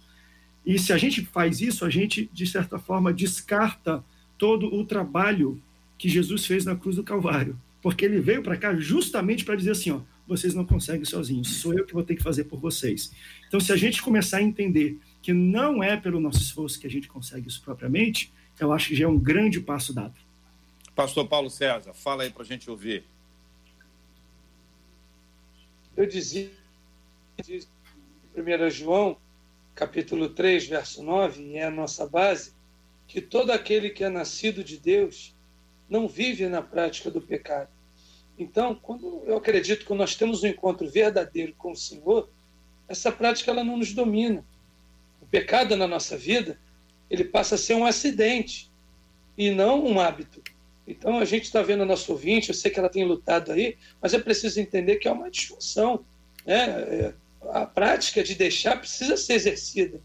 [0.63, 4.05] E se a gente faz isso, a gente, de certa forma, descarta
[4.37, 5.59] todo o trabalho
[5.97, 7.59] que Jesus fez na cruz do Calvário.
[7.81, 11.73] Porque ele veio para cá justamente para dizer assim: ó, vocês não conseguem sozinhos, sou
[11.73, 13.11] eu que vou ter que fazer por vocês.
[13.49, 16.89] Então, se a gente começar a entender que não é pelo nosso esforço que a
[16.89, 20.13] gente consegue isso propriamente, eu acho que já é um grande passo dado.
[20.95, 23.03] Pastor Paulo César, fala aí para a gente ouvir.
[25.97, 26.51] Eu dizia,
[27.49, 27.59] em
[28.37, 29.17] 1 João,
[29.73, 32.53] capítulo 3, verso 9, e é a nossa base,
[33.07, 35.35] que todo aquele que é nascido de Deus
[35.89, 37.71] não vive na prática do pecado.
[38.37, 42.29] Então, quando eu acredito que nós temos um encontro verdadeiro com o Senhor,
[42.89, 44.43] essa prática ela não nos domina.
[45.21, 46.59] O pecado na nossa vida,
[47.09, 48.69] ele passa a ser um acidente
[49.37, 50.41] e não um hábito.
[50.87, 53.77] Então a gente está vendo a nossa ouvinte, eu sei que ela tem lutado aí,
[54.01, 56.03] mas é preciso entender que é uma disfunção.
[56.45, 56.55] Né?
[56.57, 57.13] É,
[57.51, 60.01] a prática de deixar precisa ser exercida.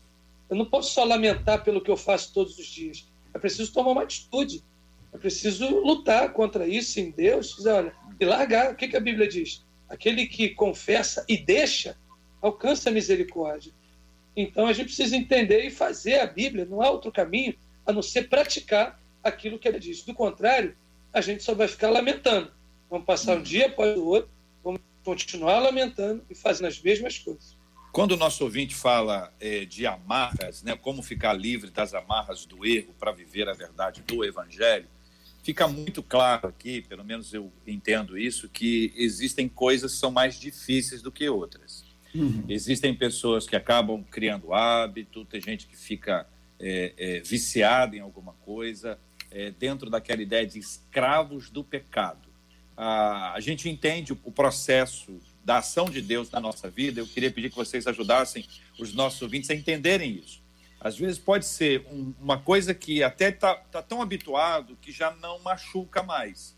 [0.49, 3.09] Eu não posso só lamentar pelo que eu faço todos os dias.
[3.33, 4.62] É preciso tomar uma atitude.
[5.12, 7.57] É preciso lutar contra isso em Deus.
[7.57, 8.73] Dizer, olha, e largar.
[8.73, 9.64] O que, que a Bíblia diz?
[9.88, 11.97] Aquele que confessa e deixa,
[12.46, 13.72] alcança a misericórdia.
[14.37, 17.54] Então a gente precisa entender e fazer a Bíblia, não há outro caminho
[17.87, 20.02] a não ser praticar aquilo que ela diz.
[20.02, 20.76] Do contrário,
[21.12, 22.52] a gente só vai ficar lamentando.
[22.90, 24.30] Vamos passar um dia após o outro,
[24.62, 27.57] vamos continuar lamentando e fazendo as mesmas coisas.
[27.90, 32.66] Quando o nosso ouvinte fala é, de amarras, né, como ficar livre das amarras do
[32.66, 34.88] erro para viver a verdade do Evangelho,
[35.42, 40.38] fica muito claro aqui, pelo menos eu entendo isso, que existem coisas que são mais
[40.38, 41.84] difíceis do que outras.
[42.14, 42.44] Uhum.
[42.48, 46.27] Existem pessoas que acabam criando hábito, tem gente que fica
[46.61, 48.98] é, é, viciada em alguma coisa,
[49.31, 52.33] é, dentro daquela ideia de escravos do pecado.
[52.77, 57.00] A gente entende o, o processo da ação de Deus na nossa vida.
[57.00, 58.44] Eu queria pedir que vocês ajudassem
[58.79, 60.42] os nossos ouvintes a entenderem isso.
[60.81, 65.12] Às vezes pode ser um, uma coisa que até está tá tão habituado que já
[65.12, 66.57] não machuca mais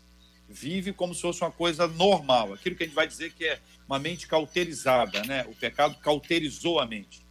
[0.49, 3.59] vive como se fosse uma coisa normal, aquilo que a gente vai dizer que é
[3.87, 5.45] uma mente cauterizada, né?
[5.49, 7.21] O pecado cauterizou a mente.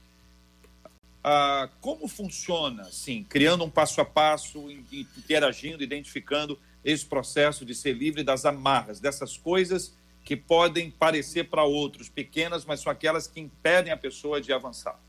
[1.23, 7.95] Ah, como funciona, sim, criando um passo a passo, interagindo, identificando esse processo de ser
[7.95, 9.93] livre das amarras, dessas coisas
[10.25, 15.01] que podem parecer para outros pequenas, mas são aquelas que impedem a pessoa de avançar?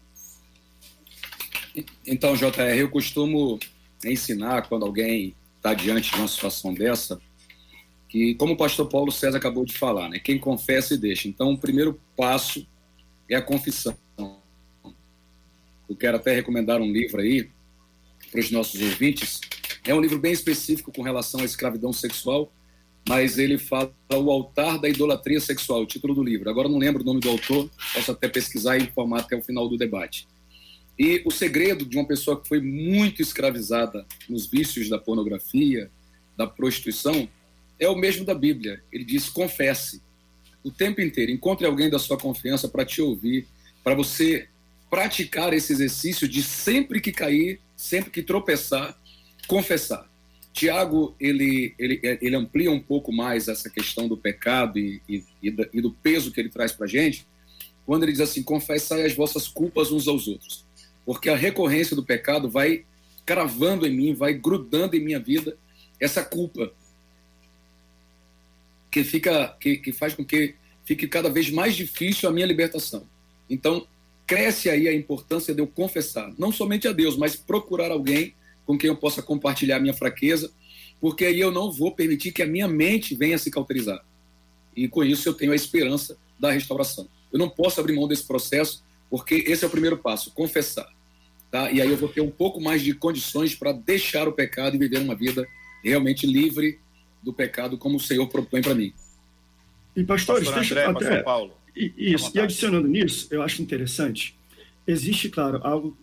[2.05, 3.59] Então, JR, eu costumo
[4.03, 7.19] ensinar quando alguém está diante de uma situação dessa,
[8.17, 11.27] que, como o pastor Paulo César acabou de falar, né, quem confessa e deixa.
[11.27, 12.65] Então, o primeiro passo
[13.29, 13.95] é a confissão.
[15.87, 17.49] Eu quero até recomendar um livro aí
[18.31, 19.39] para os nossos ouvintes.
[19.85, 22.51] É um livro bem específico com relação à escravidão sexual,
[23.07, 26.49] mas ele fala o altar da idolatria sexual, o título do livro.
[26.49, 29.69] Agora não lembro o nome do autor, posso até pesquisar e informar até o final
[29.69, 30.27] do debate.
[30.97, 35.91] E o segredo de uma pessoa que foi muito escravizada nos vícios da pornografia,
[36.35, 37.29] da prostituição,
[37.79, 38.83] é o mesmo da Bíblia.
[38.91, 40.01] Ele diz: confesse
[40.63, 41.31] o tempo inteiro.
[41.31, 43.47] Encontre alguém da sua confiança para te ouvir,
[43.83, 44.47] para você
[44.89, 48.97] praticar esse exercício de sempre que cair, sempre que tropeçar,
[49.47, 50.09] confessar.
[50.53, 55.81] Tiago ele, ele, ele amplia um pouco mais essa questão do pecado e, e, e
[55.81, 57.27] do peso que ele traz para a gente,
[57.85, 60.65] quando ele diz assim: confessai as vossas culpas uns aos outros,
[61.05, 62.85] porque a recorrência do pecado vai
[63.25, 65.57] cravando em mim, vai grudando em minha vida
[65.99, 66.71] essa culpa
[68.97, 73.07] que fica que, que faz com que fique cada vez mais difícil a minha libertação.
[73.49, 73.85] Então,
[74.25, 78.33] cresce aí a importância de eu confessar, não somente a Deus, mas procurar alguém
[78.65, 80.51] com quem eu possa compartilhar a minha fraqueza,
[80.99, 84.03] porque aí eu não vou permitir que a minha mente venha se cauterizar.
[84.75, 87.07] E com isso eu tenho a esperança da restauração.
[87.31, 90.87] Eu não posso abrir mão desse processo, porque esse é o primeiro passo, confessar.
[91.51, 91.71] Tá?
[91.71, 94.79] E aí eu vou ter um pouco mais de condições para deixar o pecado e
[94.79, 95.47] viver uma vida
[95.83, 96.79] realmente livre
[97.21, 98.93] do pecado, como o Senhor propõe para mim.
[99.95, 101.53] E pastores, Pastor André, deixa até, Paulo.
[101.75, 104.35] Isso, e adicionando nisso, eu acho interessante,
[104.87, 105.95] existe, claro, algo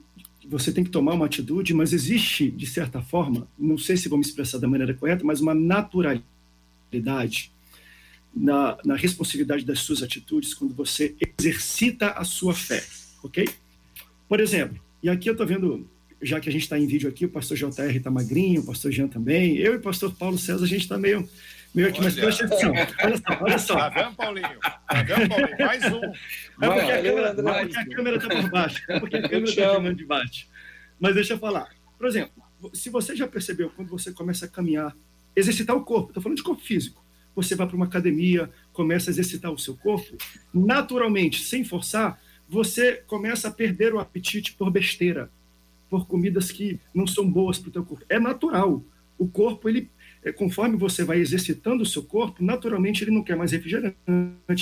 [0.46, 4.18] você tem que tomar uma atitude, mas existe, de certa forma, não sei se vou
[4.18, 7.50] me expressar da maneira correta, mas uma naturalidade
[8.34, 12.84] na, na responsividade das suas atitudes quando você exercita a sua fé,
[13.22, 13.48] ok?
[14.28, 15.88] Por exemplo, e aqui eu estou vendo,
[16.24, 18.90] já que a gente está em vídeo aqui, o pastor JR está magrinho, o pastor
[18.90, 21.28] Jean também, eu e o pastor Paulo César, a gente está meio
[21.74, 22.72] Meio aqui, mas presta atenção.
[23.02, 23.74] Olha só, olha só.
[23.74, 24.58] Tá vendo, Paulinho?
[24.60, 25.58] Tá vendo, Paulinho?
[25.58, 26.04] Mais um.
[26.62, 28.84] É porque a câmera, é porque a câmera tá por baixo.
[28.88, 30.46] É porque a câmera está filmando de baixo.
[31.00, 31.68] Mas deixa eu falar.
[31.98, 34.96] Por exemplo, se você já percebeu, quando você começa a caminhar,
[35.34, 39.12] exercitar o corpo, estou falando de corpo físico, você vai para uma academia, começa a
[39.12, 40.16] exercitar o seu corpo,
[40.52, 45.28] naturalmente, sem forçar, você começa a perder o apetite por besteira,
[45.94, 48.04] por comidas que não são boas para o teu corpo.
[48.08, 48.82] É natural.
[49.16, 49.88] O corpo, ele
[50.24, 53.94] é, conforme você vai exercitando o seu corpo, naturalmente ele não quer mais refrigerante,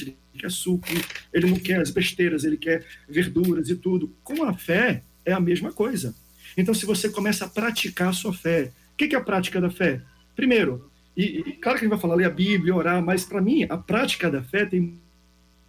[0.02, 0.86] ele quer suco,
[1.32, 4.12] ele não quer as besteiras, ele quer verduras e tudo.
[4.22, 6.14] Com a fé é a mesma coisa.
[6.56, 9.70] Então, se você começa a praticar a sua fé, o que é a prática da
[9.70, 10.02] fé?
[10.36, 13.40] Primeiro, e, e claro que a gente vai falar ler a Bíblia, orar, mas para
[13.40, 14.98] mim a prática da fé tem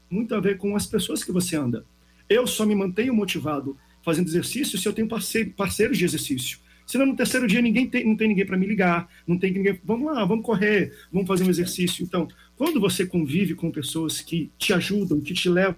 [0.09, 1.85] muito a ver com as pessoas que você anda.
[2.27, 6.59] Eu só me mantenho motivado fazendo exercício se eu tenho parceiro, parceiros de exercício.
[6.85, 9.79] Senão no terceiro dia ninguém tem, não tem ninguém para me ligar, não tem ninguém.
[9.83, 12.03] Vamos lá, vamos correr, vamos fazer um exercício.
[12.03, 15.77] Então, quando você convive com pessoas que te ajudam, que te levam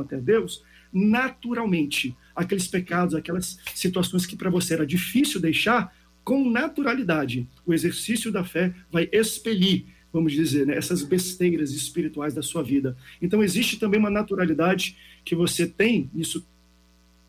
[0.00, 0.62] até Deus,
[0.92, 8.30] naturalmente, aqueles pecados, aquelas situações que para você era difícil deixar, com naturalidade, o exercício
[8.30, 12.96] da fé vai expelir, vamos dizer, né, essas besteiras espirituais da sua vida.
[13.20, 16.46] Então, existe também uma naturalidade que você tem nisso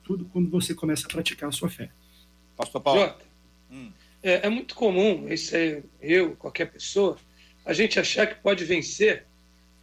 [0.09, 1.91] tudo quando você começa a praticar a sua fé.
[2.57, 2.99] Pastor Paulo.
[2.99, 3.25] Jota,
[3.69, 3.91] hum.
[4.23, 7.15] é, é, muito comum, esse é eu, qualquer pessoa,
[7.63, 9.27] a gente achar que pode vencer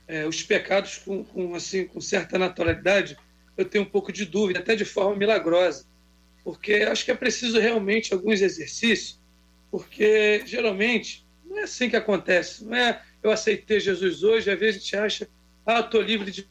[0.09, 3.17] é, os pecados com, com, assim, com certa naturalidade.
[3.57, 5.87] Eu tenho um pouco de dúvida, até de forma milagrosa,
[6.43, 9.21] porque acho que é preciso realmente alguns exercícios,
[9.71, 12.65] porque geralmente não é assim que acontece.
[12.65, 15.29] Não é eu aceitei Jesus hoje, às vezes a gente acha,
[15.65, 16.49] ah, estou livre de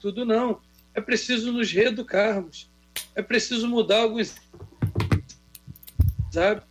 [0.00, 0.24] tudo.
[0.24, 0.62] Não.
[0.94, 2.71] É preciso nos reeducarmos.
[3.14, 4.34] É preciso mudar alguns
[6.32, 6.62] sabe?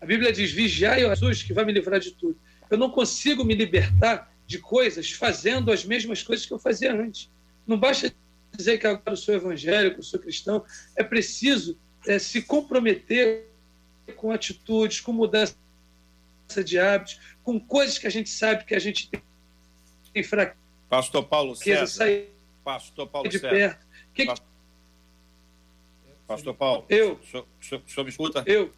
[0.00, 2.38] A Bíblia diz: vigiai Jesus, que vai me livrar de tudo.
[2.70, 7.30] Eu não consigo me libertar de coisas fazendo as mesmas coisas que eu fazia antes.
[7.66, 8.14] Não basta
[8.56, 10.64] dizer que agora eu sou evangélico, eu sou cristão.
[10.94, 11.76] É preciso
[12.06, 13.46] é, se comprometer
[14.16, 15.56] com atitudes, com mudança
[16.64, 19.10] de hábitos, com coisas que a gente sabe que a gente
[20.12, 20.58] tem fraqueza.
[20.88, 21.86] Pastor Paulo César.
[21.86, 22.28] Sair
[22.64, 23.50] Pastor Paulo de César.
[23.50, 23.86] perto.
[24.14, 24.26] Que,
[26.26, 27.14] Pastor Paulo, eu.
[27.14, 28.42] O senhor, o senhor, o senhor me escuta?
[28.46, 28.72] Eu.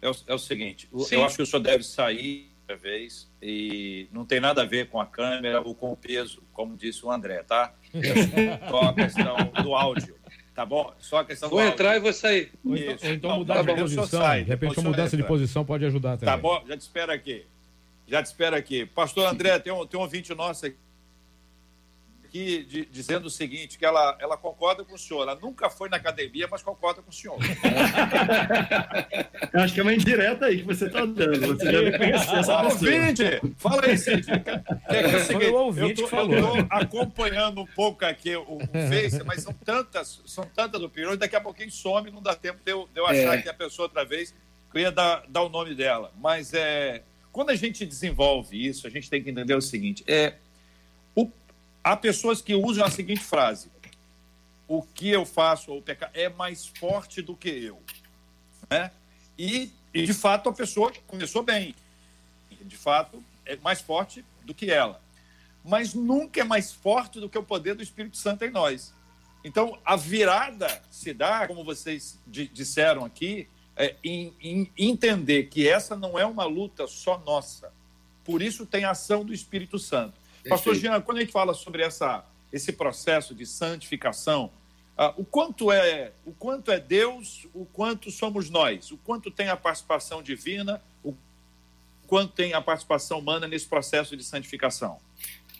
[0.00, 1.14] É o, é o seguinte, Sim.
[1.14, 4.88] eu acho que o senhor deve sair outra vez e não tem nada a ver
[4.88, 7.74] com a câmera ou com o peso, como disse o André, tá?
[7.94, 10.14] É só a questão do áudio.
[10.54, 10.92] Tá bom?
[10.98, 12.00] Só a questão vou do entrar áudio.
[12.00, 12.52] e vou sair.
[12.64, 14.06] Ou então, ou então mudar tá de posição.
[14.06, 16.34] Sai, de repente, uma mudança de posição pode ajudar também.
[16.34, 17.46] Tá bom, já te espero aqui.
[18.06, 18.86] Já te espero aqui.
[18.86, 20.76] Pastor André, tem um, tem um ouvinte nosso aqui
[22.34, 25.22] aqui de, dizendo o seguinte, que ela, ela concorda com o senhor.
[25.22, 27.38] Ela nunca foi na academia, mas concorda com o senhor.
[29.52, 31.46] Eu acho que é uma indireta aí que você está dando.
[31.46, 32.64] Você deve conhecer essa pessoa.
[32.64, 33.40] Ouvinte!
[33.56, 34.26] Fala aí, Cid.
[34.88, 39.42] É, é, o seguinte, ouvinte eu estou acompanhando um pouco aqui o, o Face, mas
[39.42, 43.00] são tantas, são tantas opiniões, daqui a pouquinho some, não dá tempo de eu, de
[43.00, 43.42] eu achar é.
[43.42, 44.34] que a pessoa outra vez,
[44.72, 46.12] eu ia dar, dar o nome dela.
[46.20, 50.34] Mas é, quando a gente desenvolve isso, a gente tem que entender o seguinte, é,
[51.84, 53.70] Há pessoas que usam a seguinte frase:
[54.66, 57.80] o que eu faço ou pecado é mais forte do que eu.
[58.70, 58.90] Né?
[59.38, 61.74] E, e, de fato, a pessoa começou bem.
[62.62, 65.02] de fato, é mais forte do que ela.
[65.62, 68.94] Mas nunca é mais forte do que o poder do Espírito Santo em nós.
[69.44, 75.94] Então, a virada se dá, como vocês disseram aqui, é, em, em entender que essa
[75.94, 77.70] não é uma luta só nossa.
[78.24, 80.23] Por isso tem a ação do Espírito Santo.
[80.48, 84.50] Pastor Jean, quando a gente fala sobre essa, esse processo de santificação,
[84.98, 89.48] uh, o quanto é o quanto é Deus, o quanto somos nós, o quanto tem
[89.48, 91.14] a participação divina, o
[92.06, 94.98] quanto tem a participação humana nesse processo de santificação?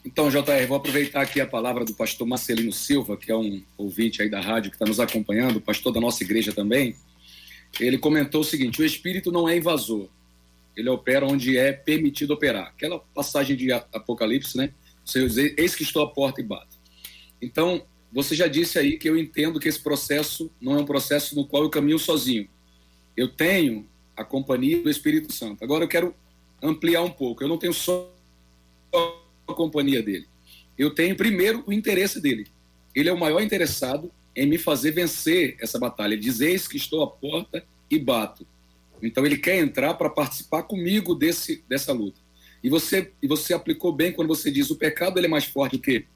[0.04, 4.20] Então, JR, vou aproveitar aqui a palavra do pastor Marcelino Silva, que é um ouvinte
[4.20, 6.94] aí da rádio que está nos acompanhando, pastor da nossa igreja também.
[7.80, 10.08] Ele comentou o seguinte: o espírito não é invasor,
[10.76, 12.68] ele opera onde é permitido operar.
[12.68, 14.72] Aquela passagem de Apocalipse, né?
[15.56, 16.76] Eis que estou à porta e bato.
[17.40, 21.34] Então, você já disse aí que eu entendo que esse processo não é um processo
[21.34, 22.48] no qual eu caminho sozinho.
[23.16, 25.62] Eu tenho a companhia do Espírito Santo.
[25.62, 26.14] Agora eu quero
[26.62, 27.42] ampliar um pouco.
[27.42, 28.12] Eu não tenho só
[28.94, 30.26] a companhia dele.
[30.78, 32.46] Eu tenho primeiro o interesse dele.
[32.94, 36.16] Ele é o maior interessado em me fazer vencer essa batalha.
[36.16, 38.46] Diz: Eis que estou à porta e bato.
[39.02, 42.20] Então ele quer entrar para participar comigo desse, dessa luta.
[42.62, 45.76] E você, e você aplicou bem quando você diz o pecado ele é mais forte
[45.76, 46.06] do que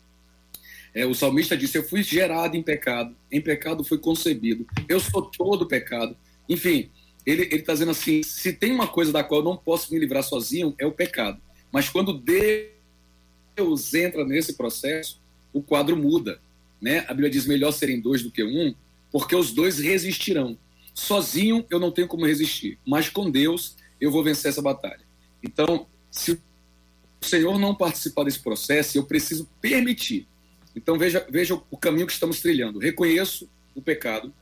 [0.94, 5.22] é, o salmista disse: Eu fui gerado em pecado, em pecado fui concebido, eu sou
[5.22, 6.16] todo pecado.
[6.48, 6.90] Enfim,
[7.24, 10.22] ele está dizendo assim: se tem uma coisa da qual eu não posso me livrar
[10.22, 11.40] sozinho, é o pecado.
[11.70, 15.20] Mas quando Deus entra nesse processo,
[15.52, 16.40] o quadro muda.
[16.80, 17.04] Né?
[17.06, 18.74] A Bíblia diz: melhor serem dois do que um,
[19.12, 20.58] porque os dois resistirão.
[20.98, 25.00] Sozinho eu não tenho como resistir, mas com Deus eu vou vencer essa batalha.
[25.40, 30.26] Então, se o Senhor não participar desse processo, eu preciso permitir.
[30.74, 32.80] Então, veja, veja o caminho que estamos trilhando.
[32.80, 34.34] Reconheço o pecado,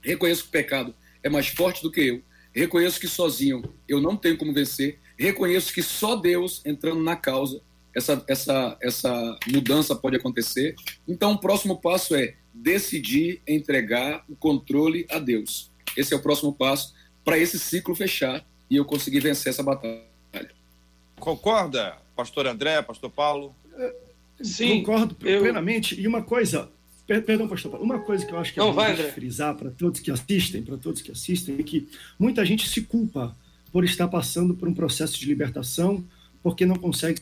[0.00, 2.22] reconheço que o pecado é mais forte do que eu,
[2.54, 7.60] reconheço que sozinho eu não tenho como vencer, reconheço que só Deus entrando na causa
[7.94, 10.74] essa, essa, essa mudança pode acontecer.
[11.06, 15.70] Então, o próximo passo é decidir entregar o controle a Deus.
[15.98, 16.94] Esse é o próximo passo
[17.24, 20.00] para esse ciclo fechar e eu conseguir vencer essa batalha.
[21.18, 23.52] Concorda, pastor André, pastor Paulo?
[24.40, 24.82] Sim.
[24.82, 25.40] Concordo eu...
[25.40, 26.00] plenamente.
[26.00, 26.70] E uma coisa,
[27.04, 30.10] perdão, pastor Paulo, uma coisa que eu acho que é importante frisar para todos que
[30.12, 33.36] assistem, para todos que assistem, é que muita gente se culpa
[33.72, 36.04] por estar passando por um processo de libertação
[36.42, 37.20] porque não consegue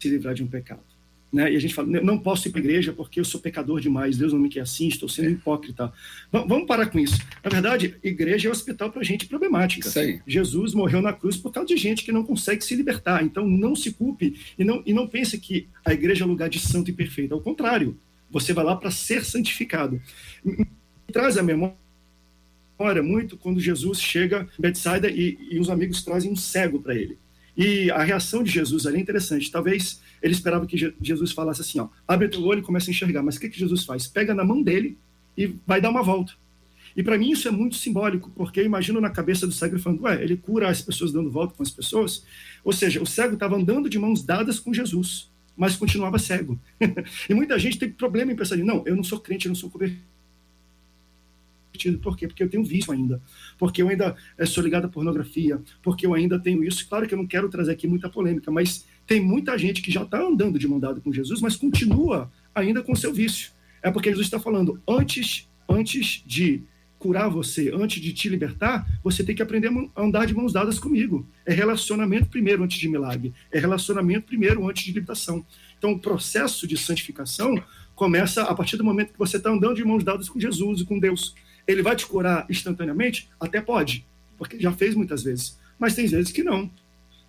[0.00, 0.91] se livrar de um pecado.
[1.32, 1.50] Né?
[1.50, 4.18] E a gente fala, não posso ir para a igreja porque eu sou pecador demais,
[4.18, 5.90] Deus não me quer assim, estou sendo hipócrita.
[6.30, 7.18] vamos parar com isso.
[7.42, 9.88] Na verdade, igreja é hospital para gente problemática.
[10.26, 13.24] Jesus morreu na cruz por causa de gente que não consegue se libertar.
[13.24, 16.58] Então, não se culpe e não, e não pense que a igreja é lugar de
[16.58, 17.32] santo e perfeito.
[17.32, 17.96] Ao contrário,
[18.30, 20.00] você vai lá para ser santificado.
[20.44, 20.66] Me
[21.10, 21.76] traz a memória
[23.02, 27.16] muito quando Jesus chega em Betsaida e, e os amigos trazem um cego para ele.
[27.56, 29.50] E a reação de Jesus ali é interessante.
[29.50, 33.22] Talvez ele esperava que Jesus falasse assim, ó, abre teu olho e começa a enxergar.
[33.22, 34.06] Mas o que, que Jesus faz?
[34.06, 34.98] Pega na mão dele
[35.36, 36.32] e vai dar uma volta.
[36.96, 40.02] E para mim isso é muito simbólico, porque eu imagino na cabeça do cego falando,
[40.02, 42.24] ué, ele cura as pessoas dando volta com as pessoas.
[42.62, 46.60] Ou seja, o cego estava andando de mãos dadas com Jesus, mas continuava cego.
[47.28, 49.70] e muita gente tem problema em pensar, não, eu não sou crente, eu não sou
[49.70, 50.11] convertido
[52.02, 52.26] por quê?
[52.26, 53.20] Porque eu tenho vício ainda.
[53.58, 55.60] Porque eu ainda eh, sou ligado à pornografia.
[55.82, 56.88] Porque eu ainda tenho isso.
[56.88, 60.02] Claro que eu não quero trazer aqui muita polêmica, mas tem muita gente que já
[60.02, 63.50] está andando de mão dada com Jesus, mas continua ainda com seu vício.
[63.82, 66.62] É porque Jesus está falando, antes, antes de
[67.02, 70.78] curar você, antes de te libertar, você tem que aprender a andar de mãos dadas
[70.78, 71.26] comigo.
[71.44, 73.34] É relacionamento primeiro antes de milagre.
[73.50, 75.44] É relacionamento primeiro antes de libertação.
[75.76, 77.60] Então, o processo de santificação
[77.96, 80.84] começa a partir do momento que você está andando de mãos dadas com Jesus e
[80.84, 81.34] com Deus.
[81.72, 83.28] Ele vai te curar instantaneamente?
[83.40, 84.06] Até pode,
[84.36, 85.58] porque já fez muitas vezes.
[85.78, 86.70] Mas tem vezes que não.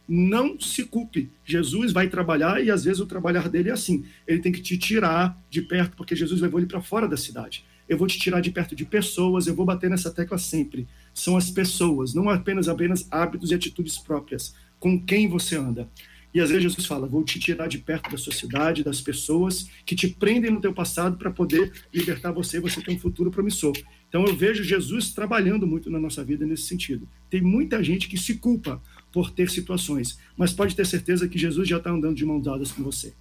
[0.07, 1.31] Não se culpe.
[1.45, 4.05] Jesus vai trabalhar e às vezes o trabalhar dele é assim.
[4.27, 7.65] Ele tem que te tirar de perto, porque Jesus levou ele para fora da cidade.
[7.87, 10.87] Eu vou te tirar de perto de pessoas, eu vou bater nessa tecla sempre.
[11.13, 14.55] São as pessoas, não apenas apenas hábitos e atitudes próprias.
[14.79, 15.89] Com quem você anda.
[16.33, 19.95] E às vezes Jesus fala: Vou te tirar de perto da sociedade, das pessoas que
[19.95, 23.73] te prendem no teu passado para poder libertar você e você ter um futuro promissor.
[24.13, 27.09] Então eu vejo Jesus trabalhando muito na nossa vida nesse sentido.
[27.31, 28.79] Tem muita gente que se culpa
[29.11, 32.71] por ter situações, mas pode ter certeza que Jesus já está andando de mãos dadas
[32.71, 33.11] com você.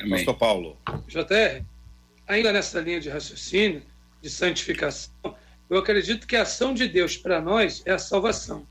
[0.00, 0.14] Amém.
[0.14, 0.76] Pastor Paulo.
[1.06, 1.62] JR,
[2.26, 3.80] ainda nessa linha de raciocínio,
[4.20, 5.12] de santificação,
[5.70, 8.66] eu acredito que a ação de Deus para nós é a salvação.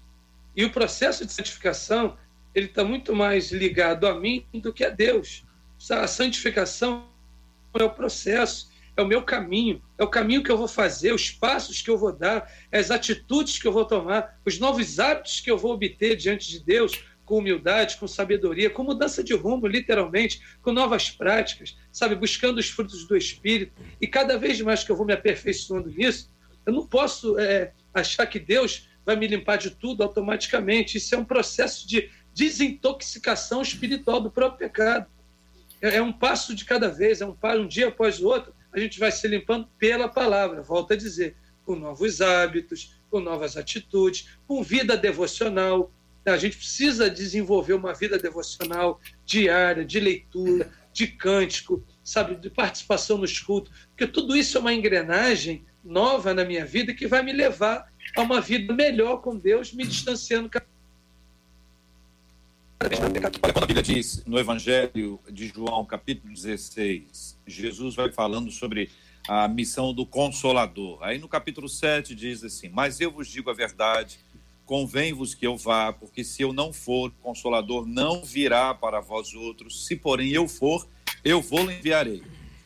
[0.53, 2.17] E o processo de santificação,
[2.53, 5.45] ele está muito mais ligado a mim do que a Deus.
[5.89, 7.07] A santificação
[7.73, 11.29] é o processo é o meu caminho, é o caminho que eu vou fazer, os
[11.29, 15.51] passos que eu vou dar, as atitudes que eu vou tomar, os novos hábitos que
[15.51, 20.41] eu vou obter diante de Deus com humildade, com sabedoria, com mudança de rumo, literalmente,
[20.61, 23.73] com novas práticas, sabe, buscando os frutos do Espírito.
[23.99, 26.29] E cada vez mais que eu vou me aperfeiçoando nisso,
[26.65, 30.97] eu não posso é, achar que Deus vai me limpar de tudo automaticamente.
[30.97, 35.07] Isso é um processo de desintoxicação espiritual do próprio pecado.
[35.81, 38.79] É, é um passo de cada vez, é um, um dia após o outro, a
[38.79, 44.37] gente vai se limpando pela palavra, volto a dizer, com novos hábitos, com novas atitudes,
[44.45, 45.91] com vida devocional,
[46.25, 53.17] a gente precisa desenvolver uma vida devocional diária, de leitura, de cântico, sabe, de participação
[53.17, 57.31] nos cultos, porque tudo isso é uma engrenagem nova na minha vida que vai me
[57.31, 60.65] levar a uma vida melhor com Deus, me distanciando cada
[62.77, 68.89] Olha, quando a Bíblia diz no Evangelho de João, capítulo 16, Jesus vai falando sobre
[69.29, 71.01] a missão do Consolador.
[71.01, 74.19] Aí no capítulo 7 diz assim: Mas eu vos digo a verdade,
[74.65, 79.33] convém-vos que eu vá, porque se eu não for, o Consolador não virá para vós
[79.33, 79.85] outros.
[79.85, 80.85] Se, porém, eu for,
[81.23, 82.23] eu vou enviarei.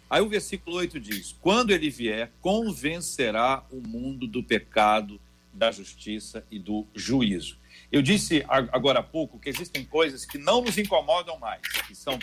[0.10, 5.22] Aí o versículo 8 diz: Quando ele vier, convencerá o mundo do pecado,
[5.54, 7.60] da justiça e do juízo.
[7.92, 12.20] Eu disse agora há pouco que existem coisas que não nos incomodam mais, que são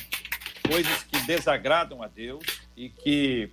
[0.69, 2.45] coisas que desagradam a Deus
[2.77, 3.51] e que,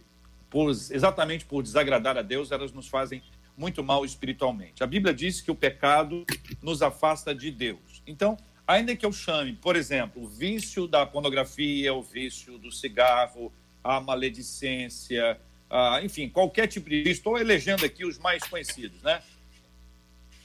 [0.49, 3.21] por, exatamente por desagradar a Deus, elas nos fazem
[3.57, 4.83] muito mal espiritualmente.
[4.83, 6.25] A Bíblia diz que o pecado
[6.61, 8.03] nos afasta de Deus.
[8.05, 8.37] Então,
[8.67, 13.51] ainda que eu chame, por exemplo, o vício da pornografia, o vício do cigarro,
[13.83, 15.39] a maledicência,
[15.69, 19.21] a, enfim, qualquer tipo de estou elegendo aqui os mais conhecidos, né?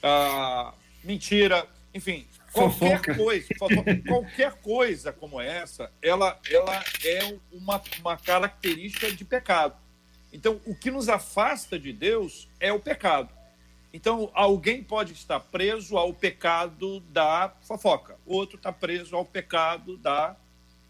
[0.01, 0.73] A,
[1.03, 3.15] mentira, enfim, qualquer fofoca.
[3.15, 3.47] coisa,
[4.07, 9.75] qualquer coisa como essa, ela, ela é uma, uma característica de pecado.
[10.31, 13.29] Então, o que nos afasta de Deus é o pecado.
[13.91, 20.35] Então, alguém pode estar preso ao pecado da fofoca, outro está preso ao pecado da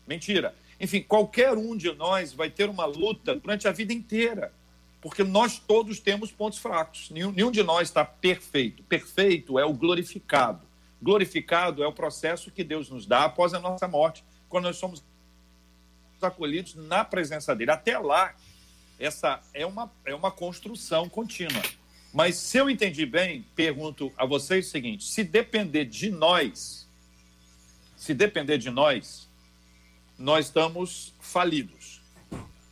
[0.06, 0.54] mentira.
[0.80, 4.54] Enfim, qualquer um de nós vai ter uma luta durante a vida inteira,
[5.02, 7.10] porque nós todos temos pontos fracos.
[7.10, 8.84] Nenhum, nenhum de nós está perfeito.
[8.84, 10.62] Perfeito é o glorificado.
[11.02, 15.02] Glorificado é o processo que Deus nos dá após a nossa morte, quando nós somos
[16.22, 17.72] acolhidos na presença dele.
[17.72, 18.36] Até lá,
[19.00, 21.62] essa é uma, é uma construção contínua.
[22.14, 26.88] Mas se eu entendi bem, pergunto a vocês o seguinte: se depender de nós,
[27.96, 29.30] se depender de nós,
[30.18, 31.79] nós estamos falidos.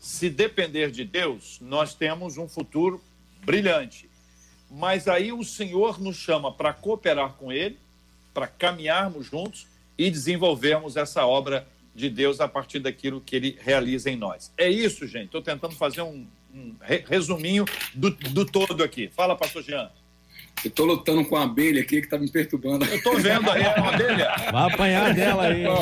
[0.07, 3.03] Se depender de Deus, nós temos um futuro
[3.43, 4.09] brilhante.
[4.71, 7.77] Mas aí o Senhor nos chama para cooperar com Ele,
[8.33, 14.09] para caminharmos juntos e desenvolvermos essa obra de Deus a partir daquilo que ele realiza
[14.09, 14.49] em nós.
[14.57, 15.25] É isso, gente.
[15.25, 16.73] Estou tentando fazer um, um
[17.05, 19.09] resuminho do, do, todo aqui.
[19.09, 19.91] Fala, pastor Jean.
[20.63, 22.85] Eu estou lutando com a abelha aqui que está me perturbando.
[22.85, 24.33] Eu estou vendo aí, é uma abelha.
[24.51, 25.63] Vai apanhar dela aí.
[25.63, 25.73] Eu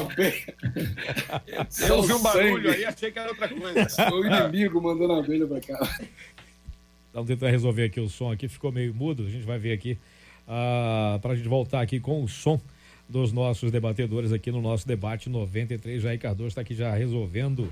[1.96, 3.88] ouvi um barulho aí, achei que era outra coisa.
[4.14, 5.80] O inimigo mandando a abelha para cá.
[7.14, 9.94] Vamos tentar resolver aqui o som aqui, ficou meio mudo, a gente vai ver aqui,
[9.94, 9.98] uh,
[10.50, 12.60] ah, para a gente voltar aqui com o som
[13.08, 16.02] dos nossos debatedores aqui no nosso debate 93.
[16.02, 17.72] Jair Cardoso está aqui já resolvendo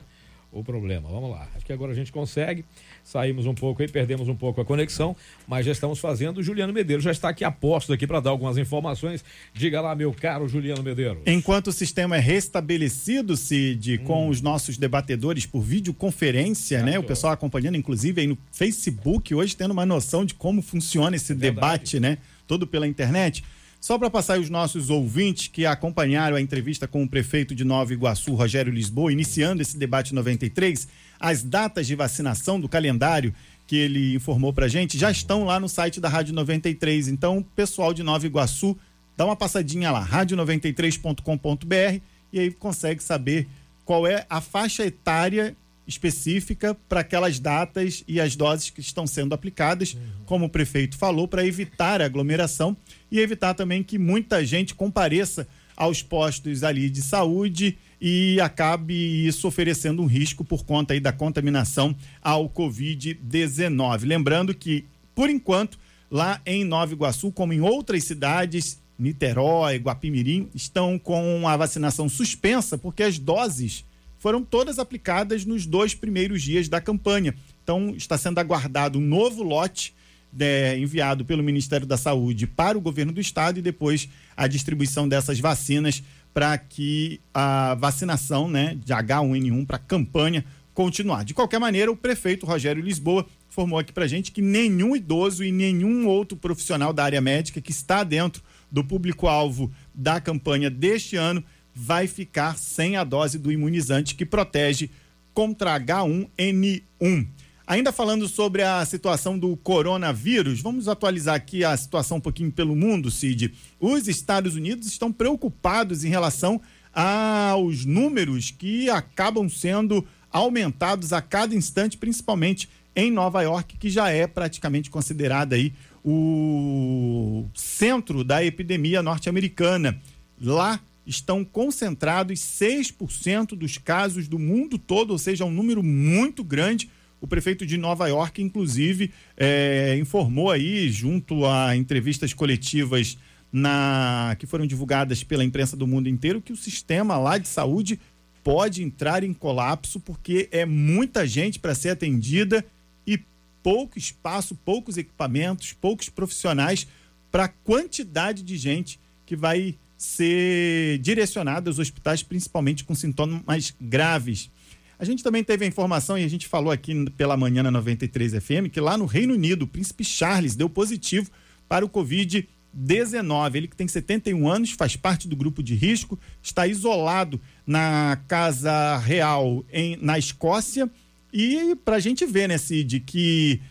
[0.53, 1.09] o problema.
[1.09, 1.47] Vamos lá.
[1.55, 2.63] Acho que agora a gente consegue.
[3.03, 5.15] Saímos um pouco e perdemos um pouco a conexão,
[5.47, 6.37] mas já estamos fazendo.
[6.37, 9.25] O Juliano Medeiros já está aqui a posto aqui para dar algumas informações.
[9.53, 11.23] Diga lá, meu caro Juliano Medeiros.
[11.25, 14.03] Enquanto o sistema é restabelecido, Cid, hum.
[14.05, 16.99] com os nossos debatedores por videoconferência, né?
[16.99, 21.31] O pessoal acompanhando, inclusive, aí no Facebook, hoje tendo uma noção de como funciona esse
[21.31, 22.19] é debate, né?
[22.47, 23.43] Todo pela internet.
[23.83, 27.91] Só para passar os nossos ouvintes que acompanharam a entrevista com o prefeito de Nova
[27.91, 30.87] Iguaçu, Rogério Lisboa, iniciando esse debate 93,
[31.19, 33.35] as datas de vacinação do calendário
[33.67, 37.09] que ele informou para gente já estão lá no site da Rádio 93.
[37.09, 38.77] Então, pessoal de Nova Iguaçu,
[39.17, 43.49] dá uma passadinha lá, rádio93.com.br e aí consegue saber
[43.83, 45.57] qual é a faixa etária
[45.87, 50.01] específica para aquelas datas e as doses que estão sendo aplicadas, uhum.
[50.25, 52.75] como o prefeito falou, para evitar a aglomeração
[53.11, 58.93] e evitar também que muita gente compareça aos postos ali de saúde e acabe
[59.25, 64.05] isso oferecendo um risco por conta aí da contaminação ao Covid-19.
[64.05, 65.79] Lembrando que, por enquanto,
[66.11, 72.77] lá em Nova Iguaçu, como em outras cidades, Niterói, Guapimirim, estão com a vacinação suspensa
[72.77, 73.83] porque as doses
[74.23, 77.35] foram todas aplicadas nos dois primeiros dias da campanha.
[77.61, 79.93] Então, está sendo aguardado um novo lote
[80.39, 84.07] é, enviado pelo Ministério da Saúde para o governo do estado e depois
[84.37, 86.01] a distribuição dessas vacinas
[86.33, 91.25] para que a vacinação né, de H1N1 para a campanha continuar.
[91.25, 95.51] De qualquer maneira, o prefeito Rogério Lisboa informou aqui pra gente que nenhum idoso e
[95.51, 101.43] nenhum outro profissional da área médica que está dentro do público-alvo da campanha deste ano
[101.73, 104.89] vai ficar sem a dose do imunizante que protege
[105.33, 107.27] contra H1N1.
[107.65, 112.75] Ainda falando sobre a situação do coronavírus, vamos atualizar aqui a situação um pouquinho pelo
[112.75, 113.53] mundo, Cid.
[113.79, 116.61] Os Estados Unidos estão preocupados em relação
[116.93, 124.09] aos números que acabam sendo aumentados a cada instante, principalmente em Nova York, que já
[124.09, 129.99] é praticamente considerada aí o centro da epidemia norte-americana.
[130.39, 136.89] Lá estão concentrados 6% dos casos do mundo todo, ou seja, um número muito grande.
[137.19, 143.17] O prefeito de Nova York, inclusive, é, informou aí, junto a entrevistas coletivas
[143.51, 147.99] na, que foram divulgadas pela imprensa do mundo inteiro, que o sistema lá de saúde
[148.43, 152.65] pode entrar em colapso, porque é muita gente para ser atendida
[153.07, 153.19] e
[153.61, 156.87] pouco espaço, poucos equipamentos, poucos profissionais
[157.31, 164.51] para a quantidade de gente que vai ser direcionada aos hospitais, principalmente com sintomas graves.
[164.99, 168.33] A gente também teve a informação, e a gente falou aqui pela manhã na 93
[168.33, 171.31] FM, que lá no Reino Unido, o príncipe Charles deu positivo
[171.69, 173.55] para o Covid-19.
[173.55, 178.97] Ele que tem 71 anos, faz parte do grupo de risco, está isolado na Casa
[178.97, 180.89] Real em, na Escócia.
[181.31, 183.61] E para a gente ver, né, Cid, que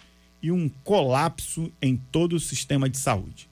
[0.44, 3.50] e um colapso em todo o sistema de saúde.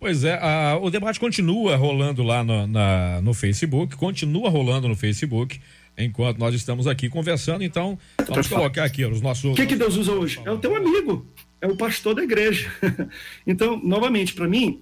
[0.00, 4.96] Pois é, a, o debate continua rolando lá no, na, no Facebook, continua rolando no
[4.96, 5.60] Facebook,
[5.96, 7.62] enquanto nós estamos aqui conversando.
[7.62, 9.52] Então, vamos colocar aqui os nossos.
[9.52, 10.40] O que, que Deus usa hoje?
[10.44, 11.24] É o teu amigo,
[11.60, 12.72] é o pastor da igreja.
[13.46, 14.80] então, novamente, para mim,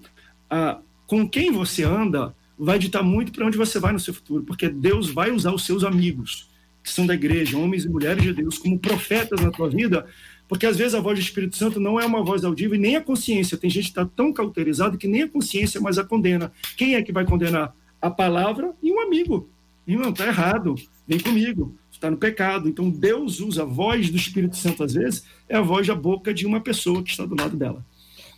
[0.49, 0.79] ah,
[1.11, 4.69] com quem você anda vai ditar muito para onde você vai no seu futuro, porque
[4.69, 6.49] Deus vai usar os seus amigos,
[6.81, 10.05] que são da igreja, homens e mulheres de Deus, como profetas na tua vida,
[10.47, 12.95] porque às vezes a voz do Espírito Santo não é uma voz audível e nem
[12.95, 13.57] a consciência.
[13.57, 16.49] Tem gente que está tão cauterizado que nem a consciência mais a condena.
[16.77, 17.75] Quem é que vai condenar?
[18.01, 19.49] A palavra e um amigo.
[19.85, 22.69] Irmão, está errado, vem comigo, está no pecado.
[22.69, 26.33] Então Deus usa a voz do Espírito Santo, às vezes, é a voz da boca
[26.33, 27.85] de uma pessoa que está do lado dela.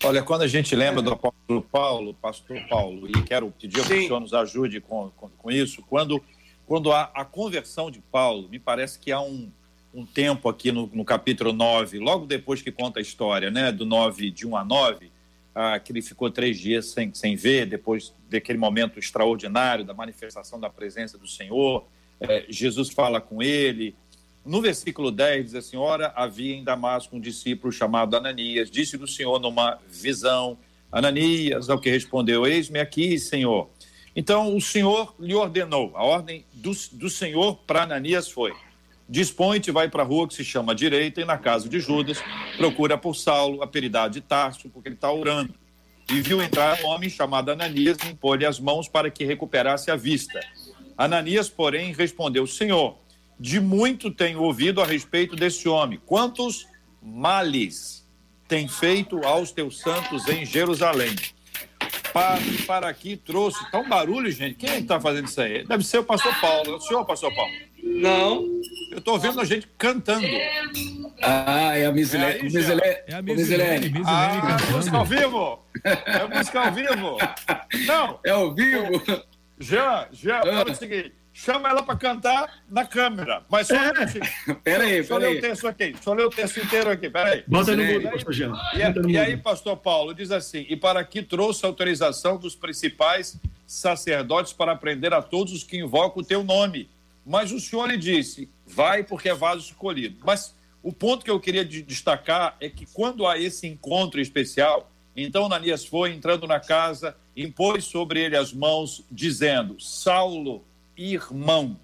[0.06, 4.01] Olha, quando a gente lembra do apóstolo Paulo, pastor Paulo, e quero pedir que o
[4.01, 6.22] senhor nos ajude com, com, com, isso, quando,
[6.66, 9.49] quando há a conversão de Paulo, me parece que há um,
[9.93, 13.86] um tempo aqui no, no capítulo 9, logo depois que conta a história, né, do
[13.86, 15.10] 9, de 1 a 9,
[15.56, 20.60] ah, que ele ficou três dias sem, sem ver, depois daquele momento extraordinário da manifestação
[20.60, 21.88] da presença do Senhor,
[22.20, 23.95] é, Jesus fala com ele,
[24.45, 29.07] no versículo 10 diz assim: Ora, havia em Damasco um discípulo chamado Ananias, disse do
[29.07, 30.57] Senhor numa visão:
[30.91, 33.69] Ananias, ao que respondeu: Eis-me aqui, Senhor.
[34.15, 38.53] Então o Senhor lhe ordenou, a ordem do, do Senhor para Ananias foi:
[39.07, 42.23] Dispõe-te, vai para a rua que se chama direita, e na casa de Judas,
[42.57, 45.53] procura por Saulo, a peridade de Tarso, porque ele está orando.
[46.09, 49.95] E viu entrar um homem chamado Ananias e impôs-lhe as mãos para que recuperasse a
[49.95, 50.39] vista.
[50.97, 52.97] Ananias, porém, respondeu: Senhor,
[53.39, 55.99] de muito tenho ouvido a respeito desse homem.
[56.05, 56.67] Quantos
[57.01, 58.07] males
[58.47, 61.15] tem feito aos teus santos em Jerusalém?
[62.13, 63.59] Para, para aqui trouxe.
[63.71, 64.55] Tá um barulho, gente.
[64.55, 65.65] Quem é está fazendo isso aí?
[65.65, 66.71] Deve ser o pastor Paulo.
[66.71, 67.51] É o senhor, pastor Paulo?
[67.81, 68.45] Não.
[68.91, 70.27] Eu estou vendo a gente cantando.
[71.21, 72.49] Ah, é a Misilene.
[72.84, 73.93] É, é a Misilene.
[74.05, 75.65] Ah, é música ao vivo.
[75.84, 77.17] É música ao vivo.
[77.88, 78.19] Não.
[78.23, 79.01] É ao vivo.
[79.59, 80.65] Jean, Jean, ah.
[80.67, 83.43] é o seguinte chama ela para cantar na câmera.
[83.49, 83.75] Mas só.
[83.75, 84.53] É.
[84.63, 85.91] Pera aí, Deixa eu ler o texto aqui.
[85.91, 87.09] Deixa eu ler o texto inteiro aqui.
[87.09, 87.43] Pera aí.
[87.47, 88.53] Bota no mundo, pastor Jean.
[88.73, 94.53] E, e aí, pastor Paulo, diz assim: e para que trouxe autorização dos principais sacerdotes
[94.53, 96.89] para prender a todos os que invocam o teu nome.
[97.25, 100.17] Mas o Senhor lhe disse: Vai, porque é vaso escolhido.
[100.23, 105.45] Mas o ponto que eu queria destacar é que quando há esse encontro especial, então
[105.45, 110.63] Ananias foi entrando na casa, impôs sobre ele as mãos, dizendo: Saulo,
[110.97, 111.79] irmão.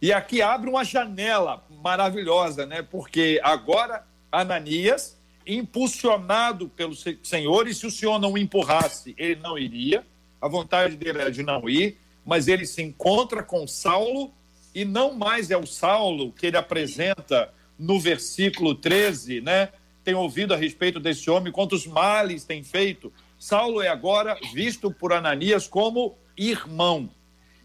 [0.00, 2.82] E aqui abre uma janela maravilhosa, né?
[2.82, 9.58] Porque agora Ananias, impulsionado pelo Senhor, e se o Senhor não o empurrasse, ele não
[9.58, 10.04] iria.
[10.40, 14.32] A vontade dele era de não ir, mas ele se encontra com Saulo
[14.74, 19.70] e não mais é o Saulo que ele apresenta no versículo 13, né?
[20.04, 23.12] Tem ouvido a respeito desse homem, quantos males tem feito.
[23.38, 27.08] Saulo é agora visto por Ananias como irmão.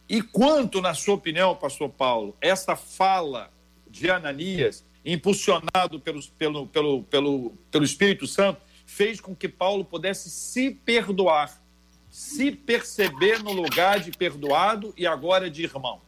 [0.07, 3.51] E quanto, na sua opinião, pastor Paulo, essa fala
[3.89, 10.29] de Ananias, impulsionado pelo, pelo, pelo, pelo, pelo Espírito Santo, fez com que Paulo pudesse
[10.29, 11.61] se perdoar,
[12.09, 16.01] se perceber no lugar de perdoado e agora de irmão?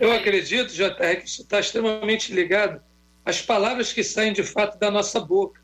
[0.00, 2.80] Eu acredito, JR, que isso está extremamente ligado
[3.24, 5.60] às palavras que saem de fato da nossa boca.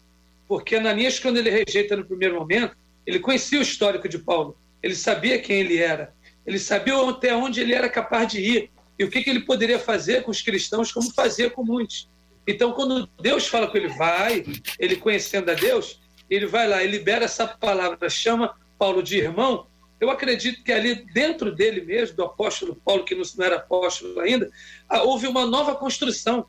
[0.46, 2.76] Porque Ananias, quando ele rejeita no primeiro momento,
[3.07, 6.14] ele conhecia o histórico de Paulo, ele sabia quem ele era,
[6.47, 9.78] ele sabia até onde ele era capaz de ir e o que, que ele poderia
[9.78, 12.09] fazer com os cristãos, como fazia com muitos.
[12.47, 14.44] Então, quando Deus fala com ele, vai,
[14.78, 19.66] ele conhecendo a Deus, ele vai lá e libera essa palavra, chama Paulo de irmão.
[20.01, 24.51] Eu acredito que ali dentro dele mesmo, do apóstolo Paulo, que não era apóstolo ainda,
[24.88, 26.47] ah, houve uma nova construção.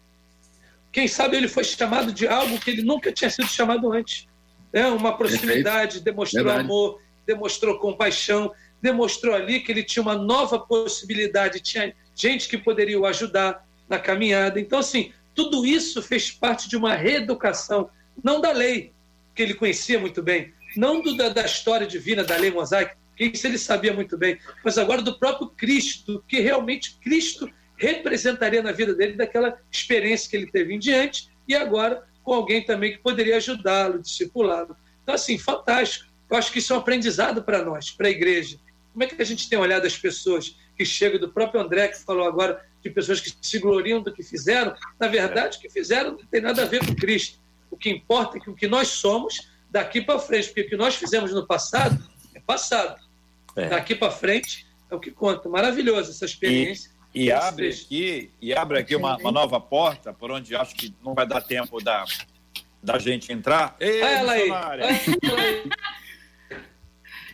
[0.92, 4.28] Quem sabe ele foi chamado de algo que ele nunca tinha sido chamado antes.
[4.72, 6.66] É uma proximidade, demonstrou Verdade.
[6.66, 8.52] amor, demonstrou compaixão,
[8.82, 14.00] demonstrou ali que ele tinha uma nova possibilidade, tinha gente que poderia o ajudar na
[14.00, 14.60] caminhada.
[14.60, 17.90] Então, assim, tudo isso fez parte de uma reeducação,
[18.24, 18.92] não da lei,
[19.36, 23.26] que ele conhecia muito bem, não do, da, da, história divina da lei mosaica, que
[23.26, 28.72] isso ele sabia muito bem, mas agora do próprio Cristo, que realmente Cristo representaria na
[28.72, 32.98] vida dele, daquela experiência que ele teve em diante, e agora com alguém também que
[32.98, 34.76] poderia ajudá-lo, discipulá-lo.
[35.02, 36.12] Então, assim, fantástico.
[36.30, 38.60] Eu acho que isso é um aprendizado para nós, para a igreja.
[38.98, 42.00] Como é que a gente tem olhado as pessoas que chegam do próprio André, que
[42.00, 44.76] falou agora de pessoas que se gloriam do que fizeram?
[45.00, 47.38] Na verdade, o que fizeram não tem nada a ver com Cristo.
[47.70, 50.76] O que importa é que o que nós somos daqui para frente, porque o que
[50.76, 53.00] nós fizemos no passado é passado.
[53.56, 53.70] É.
[53.70, 55.48] Daqui para frente é o que conta.
[55.48, 56.90] Maravilhoso essa experiência.
[57.14, 60.92] E, e abre aqui, e abre aqui uma, uma, nova porta, por onde acho que
[61.06, 62.04] não vai dar tempo da,
[62.82, 63.76] da gente entrar.
[63.80, 64.50] Ei, Olha ela aí.
[64.50, 64.84] Olha
[65.22, 65.70] ela aí.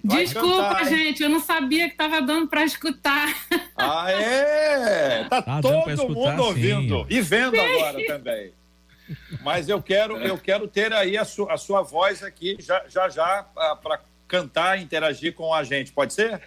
[0.04, 3.34] Desculpa, cantar, gente, eu não sabia que estava dando para escutar.
[3.78, 5.24] Ah, é?
[5.26, 7.06] Tá, tá todo escutar, mundo ouvindo sim.
[7.10, 8.54] e vendo agora também.
[9.42, 13.10] Mas eu quero, eu quero ter aí a, su, a sua voz aqui já já,
[13.10, 13.44] já
[13.82, 15.92] para cantar, interagir com a gente.
[15.92, 16.42] Pode ser?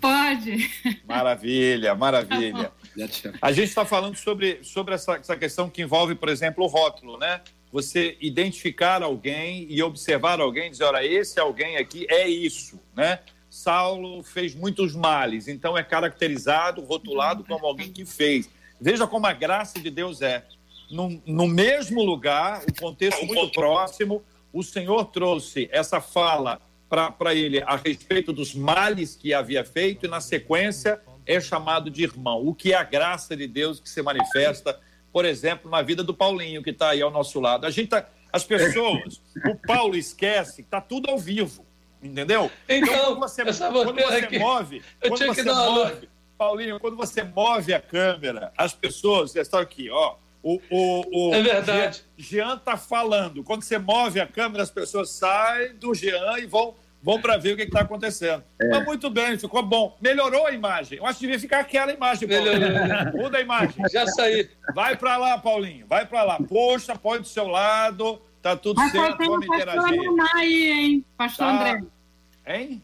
[0.00, 0.70] Pode.
[1.06, 2.72] Maravilha, maravilha.
[2.96, 6.66] Tá a gente está falando sobre, sobre essa, essa questão que envolve, por exemplo, o
[6.66, 7.40] rótulo, né?
[7.72, 13.20] Você identificar alguém e observar alguém e dizer, olha, esse alguém aqui é isso, né?
[13.48, 18.48] Saulo fez muitos males, então é caracterizado, rotulado como alguém que fez.
[18.80, 20.44] Veja como a graça de Deus é.
[20.90, 27.62] No, no mesmo lugar, o contexto muito próximo, o Senhor trouxe essa fala para ele
[27.62, 32.44] a respeito dos males que havia feito e, na sequência, é chamado de irmão.
[32.44, 34.80] O que é a graça de Deus que se manifesta
[35.12, 37.66] por exemplo, na vida do Paulinho, que está aí ao nosso lado.
[37.66, 41.66] A gente tá, as pessoas, o Paulo esquece que está tudo ao vivo,
[42.02, 42.50] entendeu?
[42.68, 46.08] Então, então quando você, quando você move, quando você move,
[46.38, 50.16] Paulinho, quando você move a câmera, as pessoas, está aqui, ó.
[50.42, 52.02] O, o, o é verdade.
[52.16, 53.44] Jean está falando.
[53.44, 57.54] Quando você move a câmera, as pessoas saem do Jean e vão Vamos para ver
[57.54, 58.44] o que está acontecendo.
[58.60, 58.68] É.
[58.68, 59.96] Mas muito bem, ficou bom.
[60.00, 60.98] Melhorou a imagem.
[60.98, 62.28] Eu acho que devia ficar aquela imagem.
[62.28, 63.22] Melhorou.
[63.22, 63.84] Muda a imagem.
[63.90, 64.50] Já saí.
[64.74, 65.86] Vai para lá, Paulinho.
[65.86, 66.38] Vai para lá.
[66.38, 68.20] Poxa, põe do seu lado.
[68.42, 69.18] Tá tudo Mas certo.
[69.18, 70.02] Vamos interagir.
[70.02, 71.52] Naná aí, hein, Pastor tá.
[71.52, 71.84] André?
[72.46, 72.82] Hein?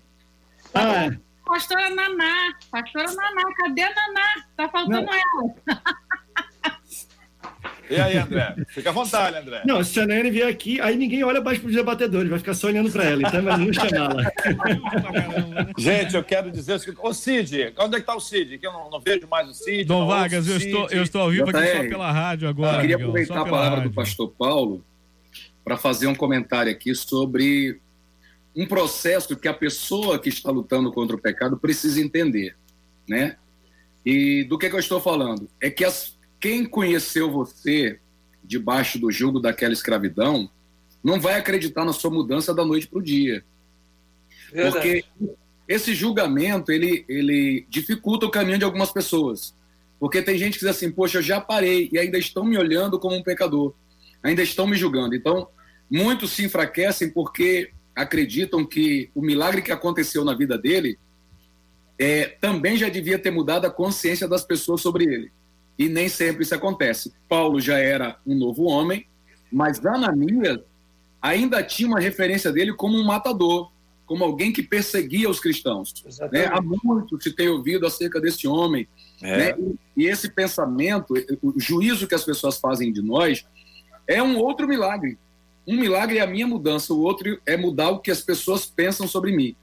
[0.75, 1.11] Ah.
[1.47, 2.53] Pastora Naná.
[2.71, 3.43] Pastora Naná.
[3.57, 4.45] Cadê a Naná?
[4.57, 5.15] Tá faltando Não.
[5.15, 5.55] ela.
[7.89, 8.55] E aí, André?
[8.69, 9.63] Fica à vontade, André.
[9.65, 12.55] Não, se a Nene vier aqui, aí ninguém olha mais para os debatedores, vai ficar
[12.55, 13.23] só olhando para ela.
[13.23, 14.33] Então, vai não chamá-la.
[15.79, 16.99] Gente, eu quero dizer o seguinte.
[17.03, 18.59] Ô, Cid, onde é que está o Cid?
[18.59, 19.85] Que eu não, não, vejo mais o Cid.
[19.85, 22.77] Dom Vargas, eu estou, eu estou ao vivo aqui só pela rádio agora.
[22.77, 23.91] Eu queria aproveitar a palavra rádio.
[23.91, 24.85] do pastor Paulo
[25.65, 27.81] para fazer um comentário aqui sobre
[28.55, 32.57] um processo que a pessoa que está lutando contra o pecado precisa entender,
[33.09, 33.37] né?
[34.05, 35.49] E do que, que eu estou falando?
[35.61, 37.99] É que as, quem conheceu você
[38.45, 40.51] debaixo do jugo daquela escravidão
[41.03, 43.45] não vai acreditar na sua mudança da noite para o dia.
[44.53, 44.73] Verdade.
[44.73, 45.05] Porque
[45.69, 49.55] esse julgamento, ele, ele dificulta o caminho de algumas pessoas.
[49.99, 52.99] Porque tem gente que diz assim, poxa, eu já parei e ainda estão me olhando
[52.99, 53.75] como um pecador,
[54.23, 55.15] ainda estão me julgando.
[55.15, 55.49] Então,
[55.91, 60.99] muitos se enfraquecem porque acreditam que o milagre que aconteceu na vida dele
[61.99, 65.33] é, também já devia ter mudado a consciência das pessoas sobre ele.
[65.79, 67.13] E nem sempre isso acontece.
[67.29, 69.07] Paulo já era um novo homem,
[69.53, 70.61] mas Ananias
[71.21, 73.71] ainda tinha uma referência dele como um matador,
[74.07, 75.93] como alguém que perseguia os cristãos.
[76.33, 76.47] Né?
[76.47, 78.89] Há muito se tem ouvido acerca desse homem.
[79.21, 79.37] É.
[79.37, 79.55] Né?
[79.97, 83.45] E, e esse pensamento, o juízo que as pessoas fazem de nós,
[84.07, 85.19] é um outro milagre.
[85.67, 89.09] Um milagre é a minha mudança, o outro é mudar o que as pessoas pensam
[89.09, 89.57] sobre mim.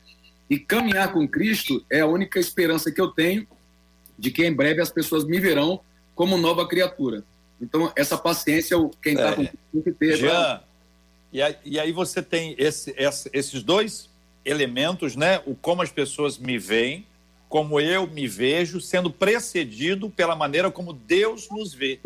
[0.50, 3.48] E caminhar com Cristo é a única esperança que eu tenho
[4.20, 5.80] de que em breve as pessoas me verão
[6.16, 7.24] como nova criatura.
[7.62, 9.36] Então, essa paciência, quem está é.
[9.36, 10.18] com tem que ter.
[10.18, 10.62] Jean,
[11.32, 14.10] e, aí, e aí você tem esse, esse, esses dois
[14.46, 15.42] elementos, né?
[15.46, 17.06] O como as pessoas me veem,
[17.48, 22.00] como eu me vejo, sendo precedido pela maneira como Deus nos vê.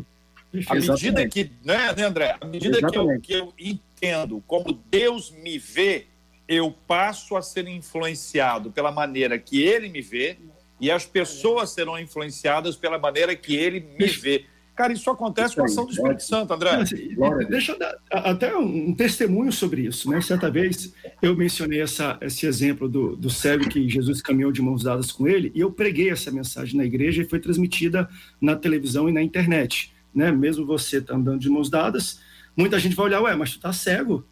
[0.67, 2.37] À medida que, né, né, André?
[2.39, 6.07] À medida que eu, que eu entendo como Deus me vê,
[6.47, 10.37] eu passo a ser influenciado pela maneira que Ele me vê
[10.79, 14.45] e as pessoas serão influenciadas pela maneira que Ele me vê.
[14.77, 16.69] Cara, isso acontece com a ação do Espírito Santo, André.
[16.69, 17.15] Assim,
[17.49, 20.07] deixa eu dar até um testemunho sobre isso.
[20.07, 20.21] Né?
[20.21, 24.83] Certa vez eu mencionei essa, esse exemplo do, do cego que Jesus caminhou de mãos
[24.83, 28.07] dadas com ele, e eu preguei essa mensagem na igreja e foi transmitida
[28.39, 29.91] na televisão e na internet.
[30.13, 30.31] Né?
[30.31, 32.19] Mesmo você tá andando de mãos dadas,
[32.55, 34.23] muita gente vai olhar, ué, mas tu tá cego,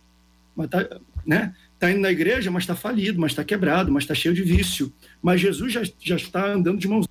[0.56, 0.88] mas tá,
[1.26, 1.56] né?
[1.80, 4.94] Tá indo na igreja, mas está falido, mas está quebrado, mas está cheio de vício.
[5.26, 7.08] Mas Jesus já, já está andando de mãos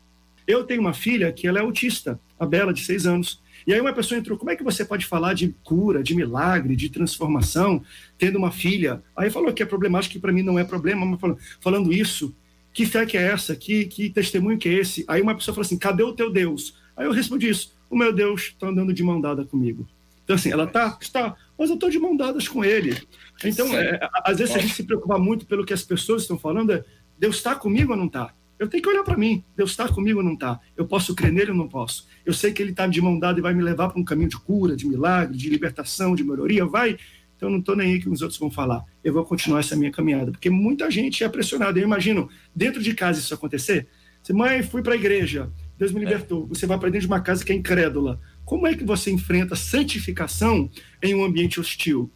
[0.47, 3.43] eu tenho uma filha que ela é autista, a Bela, de seis anos.
[3.67, 6.77] E aí uma pessoa entrou, como é que você pode falar de cura, de milagre,
[6.77, 7.83] de transformação,
[8.17, 9.03] tendo uma filha?
[9.17, 12.33] Aí falou que é problemático, que para mim não é problema, mas falando, falando isso,
[12.73, 13.57] que fé que é essa?
[13.57, 15.05] Que, que testemunho que é esse?
[15.09, 16.77] Aí uma pessoa falou assim, cadê o teu Deus?
[16.97, 19.89] Aí eu respondi isso, o meu Deus está andando de mão dada comigo.
[20.23, 22.97] Então assim, ela tá, está, mas eu estou de mão dadas com ele.
[23.43, 26.73] Então, é, às vezes a gente se preocupa muito pelo que as pessoas estão falando,
[26.73, 26.85] é,
[27.25, 28.35] Deus está comigo ou não está?
[28.59, 29.43] Eu tenho que olhar para mim.
[29.57, 30.61] Deus está comigo ou não está?
[30.77, 32.07] Eu posso crer nele ou não posso?
[32.23, 34.29] Eu sei que ele está de mão dada e vai me levar para um caminho
[34.29, 36.67] de cura, de milagre, de libertação, de melhoria.
[36.67, 36.99] Vai.
[37.35, 38.85] Então, eu não estou nem aí que os outros vão falar.
[39.03, 40.33] Eu vou continuar essa minha caminhada.
[40.33, 41.79] Porque muita gente é pressionada.
[41.79, 43.89] Eu imagino, dentro de casa isso acontecer.
[44.23, 45.51] Você, mãe, fui para a igreja.
[45.79, 46.47] Deus me libertou.
[46.49, 48.21] Você vai para dentro de uma casa que é incrédula.
[48.45, 50.69] Como é que você enfrenta santificação
[51.03, 52.13] em um ambiente hostil?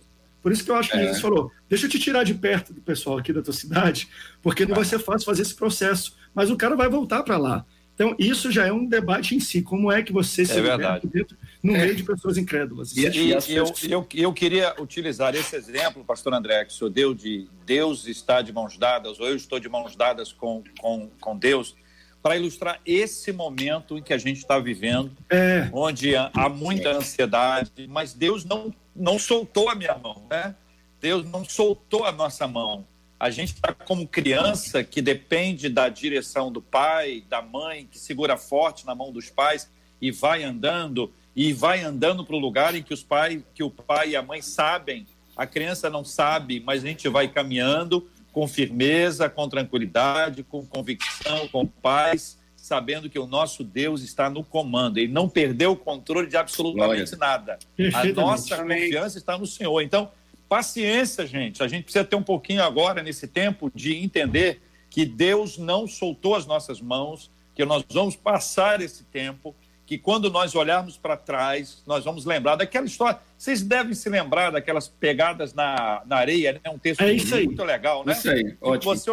[0.49, 1.01] Por isso que eu acho que é.
[1.03, 4.09] Jesus falou: deixa eu te tirar de perto do pessoal aqui da tua cidade,
[4.43, 7.67] porque não vai ser fácil fazer esse processo mas o cara vai voltar para lá.
[7.97, 9.61] Então, isso já é um debate em si.
[9.61, 11.79] Como é que você se é dentro, no é.
[11.81, 12.97] meio de pessoas incrédulas?
[12.97, 16.91] E, e, e eu, eu, eu, queria utilizar esse exemplo, pastor André, que o senhor
[16.91, 21.11] deu de Deus está de mãos dadas, ou eu estou de mãos dadas com, com,
[21.21, 21.75] com Deus,
[22.23, 25.69] para ilustrar esse momento em que a gente está vivendo, é.
[25.73, 30.55] onde há muita ansiedade, mas Deus não, não soltou a minha mão, né?
[31.01, 32.87] Deus não soltou a nossa mão.
[33.19, 38.37] A gente está como criança que depende da direção do pai, da mãe, que segura
[38.37, 39.71] forte na mão dos pais
[40.01, 43.71] e vai andando e vai andando para o lugar em que os pais, que o
[43.71, 45.07] pai e a mãe sabem.
[45.37, 51.49] A criança não sabe, mas a gente vai caminhando com firmeza, com tranquilidade, com convicção,
[51.49, 52.38] com paz,
[52.69, 54.99] sabendo que o nosso Deus está no comando.
[54.99, 57.19] Ele não perdeu o controle de absolutamente Glória.
[57.19, 57.59] nada.
[57.95, 59.81] A nossa confiança está no Senhor.
[59.81, 60.11] Então,
[60.49, 61.63] Paciência, gente.
[61.63, 66.35] A gente precisa ter um pouquinho agora, nesse tempo, de entender que Deus não soltou
[66.35, 69.55] as nossas mãos, que nós vamos passar esse tempo,
[69.85, 73.19] que quando nós olharmos para trás, nós vamos lembrar daquela história.
[73.37, 76.71] Vocês devem se lembrar daquelas pegadas na, na areia, né?
[76.71, 78.13] Um texto é muito legal, né?
[78.13, 78.97] Isso aí, ótimo.
[78.97, 79.11] Você,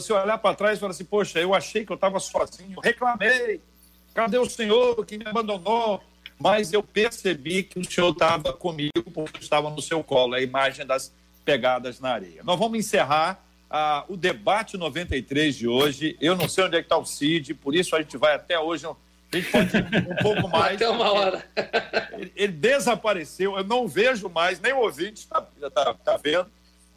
[0.00, 3.60] você olhar para trás e falar assim, poxa, eu achei que eu estava sozinho, reclamei,
[4.12, 6.02] cadê o Senhor que me abandonou?
[6.38, 10.84] mas eu percebi que o senhor estava comigo porque estava no seu colo, a imagem
[10.84, 11.12] das
[11.44, 12.42] pegadas na areia.
[12.42, 16.16] Nós vamos encerrar ah, o debate 93 de hoje.
[16.20, 18.58] Eu não sei onde é que está o Cid, por isso a gente vai até
[18.58, 18.86] hoje.
[18.86, 20.76] A gente pode ir um pouco mais.
[20.76, 21.44] Até uma hora.
[22.12, 26.46] Ele, ele, desapareceu, eu não vejo mais, nem o ouvinte está tá, tá vendo.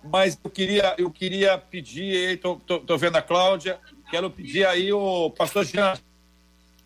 [0.04, 3.78] Mas eu queria, eu queria pedir, estou vendo a Cláudia,
[4.10, 5.93] quero pedir aí o pastor Jean,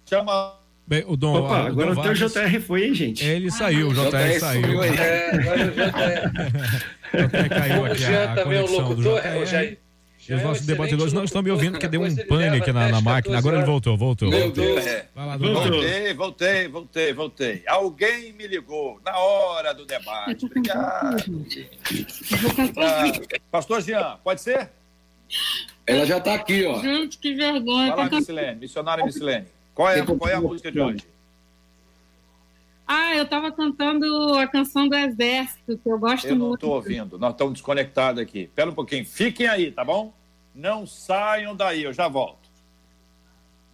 [0.05, 3.23] chama Bem, o Dom, Opa, agora o teu JR foi, hein, gente?
[3.23, 4.83] Ele saiu, o JR, JR saiu.
[4.83, 7.27] É, agora o JR.
[7.31, 8.03] JR caiu aqui.
[8.03, 9.77] A, a também o locutor, é, Jair.
[10.31, 13.01] E os nossos debatedores não estão me ouvindo porque deu um pane aqui na, na
[13.01, 13.37] máquina.
[13.37, 14.31] Agora ele voltou, voltou.
[14.31, 14.79] Voltou.
[14.79, 15.05] É.
[15.37, 17.63] voltei, voltei, voltei, voltei.
[17.67, 20.45] Alguém me ligou na hora do debate.
[20.45, 21.17] Obrigado.
[22.77, 23.11] Ah,
[23.51, 24.69] Pastor Jean, pode ser?
[25.85, 26.79] Ela já está aqui, ó.
[26.79, 27.93] Gente, que vergonha.
[27.93, 29.47] Fala, Missilene, missionária Missilene.
[29.73, 31.05] Qual é, qual é a música de hoje?
[32.87, 34.05] Ah, eu estava cantando
[34.35, 36.43] a canção do Exército, que eu gosto eu muito.
[36.43, 38.43] Eu não estou ouvindo, nós estamos desconectados aqui.
[38.43, 40.13] Espera um pouquinho, fiquem aí, tá bom?
[40.53, 42.40] Não saiam daí, eu já volto.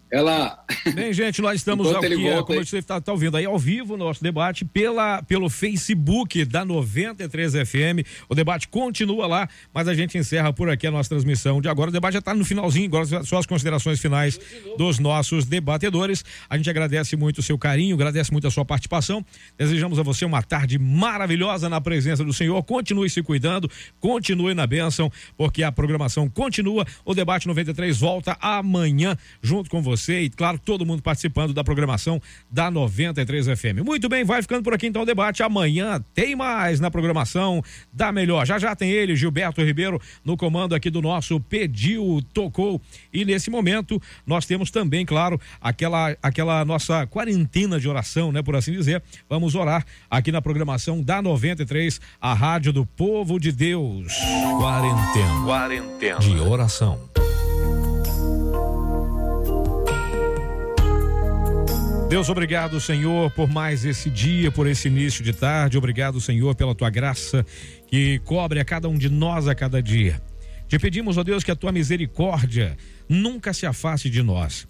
[0.10, 0.64] Ela.
[0.95, 4.24] Bem, gente, nós estamos aqui, volta, como você está tá ouvindo aí, ao vivo, nosso
[4.24, 8.08] debate pela, pelo Facebook da 93 FM.
[8.30, 11.89] O debate continua lá, mas a gente encerra por aqui a nossa transmissão de agora.
[11.89, 14.39] O debate já está no finalzinho, agora só as considerações finais
[14.78, 16.24] dos nossos debatedores.
[16.49, 19.26] A gente agradece muito o seu carinho, agradece muito a sua participação.
[19.58, 22.64] Desejamos a você uma tarde maravilhosa na presença do Senhor.
[22.64, 26.86] Continue se cuidando, continue na bênção, porque a programação continua.
[27.03, 31.64] O debate 93 volta amanhã, junto com você você e, claro, todo mundo participando da
[31.64, 33.84] programação da 93 FM.
[33.84, 35.43] Muito bem, vai ficando por aqui então o debate.
[35.43, 38.45] Amanhã tem mais na programação da Melhor.
[38.45, 42.82] Já já tem ele, Gilberto Ribeiro, no comando aqui do nosso Pediu, Tocou.
[43.12, 48.56] E nesse momento nós temos também, claro, aquela, aquela nossa quarentena de oração, né, por
[48.56, 49.04] assim dizer.
[49.30, 54.14] Vamos orar aqui na programação da 93, a Rádio do Povo de Deus.
[54.60, 55.43] Quarentena.
[55.45, 56.20] Quarentena.
[56.20, 57.00] De oração.
[62.10, 65.78] Deus, obrigado, Senhor, por mais esse dia, por esse início de tarde.
[65.78, 67.45] Obrigado, Senhor, pela tua graça
[67.86, 70.22] que cobre a cada um de nós a cada dia.
[70.70, 72.78] Te pedimos, ó Deus, que a tua misericórdia
[73.10, 74.66] nunca se afaste de nós.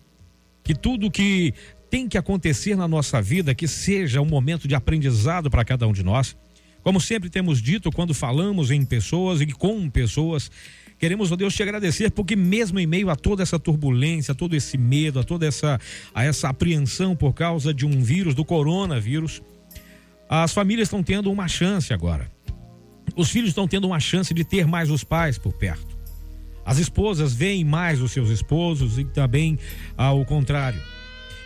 [0.63, 1.53] Que tudo que
[1.91, 5.93] tem que acontecer na nossa vida, que seja um momento de aprendizado para cada um
[5.93, 6.35] de nós.
[6.81, 10.49] Como sempre temos dito quando falamos em pessoas e com pessoas,
[10.99, 14.55] Queremos, ó Deus, te agradecer porque mesmo em meio a toda essa turbulência, a todo
[14.55, 15.79] esse medo, a toda essa,
[16.13, 19.41] a essa apreensão por causa de um vírus, do coronavírus,
[20.29, 22.31] as famílias estão tendo uma chance agora.
[23.15, 25.97] Os filhos estão tendo uma chance de ter mais os pais por perto.
[26.65, 29.57] As esposas veem mais os seus esposos e também
[29.95, 30.81] ao contrário.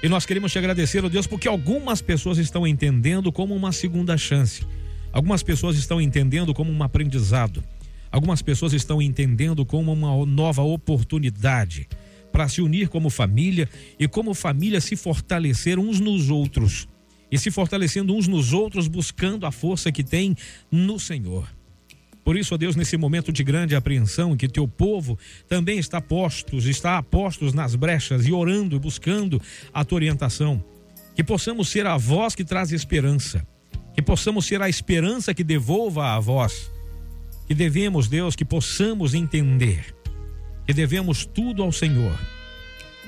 [0.02, 4.18] E nós queremos te agradecer, ó Deus, porque algumas pessoas estão entendendo como uma segunda
[4.18, 4.66] chance.
[5.14, 7.64] Algumas pessoas estão entendendo como um aprendizado.
[8.12, 11.88] Algumas pessoas estão entendendo como uma nova oportunidade
[12.32, 16.88] para se unir como família e como família se fortalecer uns nos outros
[17.32, 20.36] e se fortalecendo uns nos outros buscando a força que tem
[20.70, 21.48] no Senhor.
[22.24, 26.66] Por isso, ó Deus, nesse momento de grande apreensão, que teu povo também está postos,
[26.66, 29.42] está postos nas brechas e orando e buscando
[29.74, 30.64] a tua orientação,
[31.16, 33.46] que possamos ser a voz que traz esperança,
[33.96, 36.70] que possamos ser a esperança que devolva a voz
[37.52, 39.94] que devemos, Deus, que possamos entender
[40.66, 42.18] que devemos tudo ao Senhor.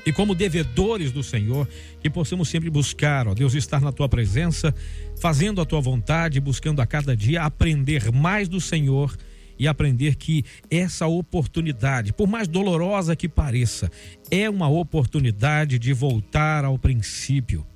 [0.04, 1.66] E como devedores do Senhor,
[1.98, 4.74] que possamos sempre buscar, ó Deus, estar na tua presença,
[5.18, 9.16] fazendo a tua vontade, buscando a cada dia aprender mais do Senhor
[9.58, 13.90] e aprender que essa oportunidade, por mais dolorosa que pareça,
[14.30, 17.66] é uma oportunidade de voltar ao princípio.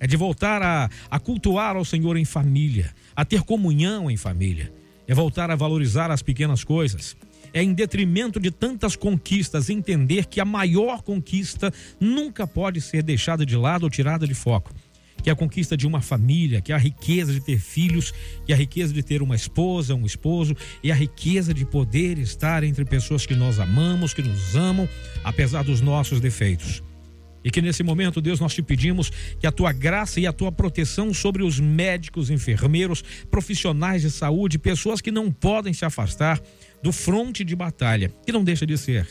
[0.00, 4.72] É de voltar a, a cultuar ao Senhor em família, a ter comunhão em família
[5.06, 7.16] é voltar a valorizar as pequenas coisas.
[7.52, 13.46] É em detrimento de tantas conquistas entender que a maior conquista nunca pode ser deixada
[13.46, 14.72] de lado ou tirada de foco.
[15.22, 18.12] Que a conquista de uma família, que a riqueza de ter filhos,
[18.44, 22.64] que a riqueza de ter uma esposa, um esposo, e a riqueza de poder estar
[22.64, 24.88] entre pessoas que nós amamos, que nos amam,
[25.22, 26.82] apesar dos nossos defeitos.
[27.44, 30.50] E que nesse momento, Deus, nós te pedimos que a tua graça e a tua
[30.50, 36.40] proteção sobre os médicos, enfermeiros, profissionais de saúde, pessoas que não podem se afastar
[36.82, 39.06] do fronte de batalha, que não deixa de ser.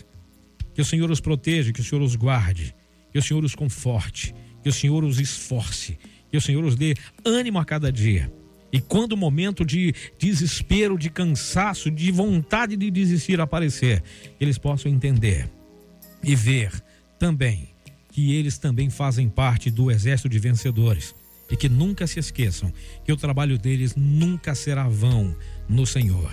[0.73, 2.75] Que o Senhor os proteja, que o Senhor os guarde,
[3.11, 5.99] que o Senhor os conforte, que o Senhor os esforce,
[6.31, 8.33] que o Senhor os dê ânimo a cada dia.
[8.71, 14.01] E quando o momento de desespero, de cansaço, de vontade de desistir aparecer,
[14.39, 15.47] eles possam entender
[16.23, 16.71] e ver
[17.19, 17.72] também
[18.13, 21.15] que eles também fazem parte do exército de vencedores
[21.49, 22.71] e que nunca se esqueçam
[23.03, 25.35] que o trabalho deles nunca será vão
[25.67, 26.31] no Senhor.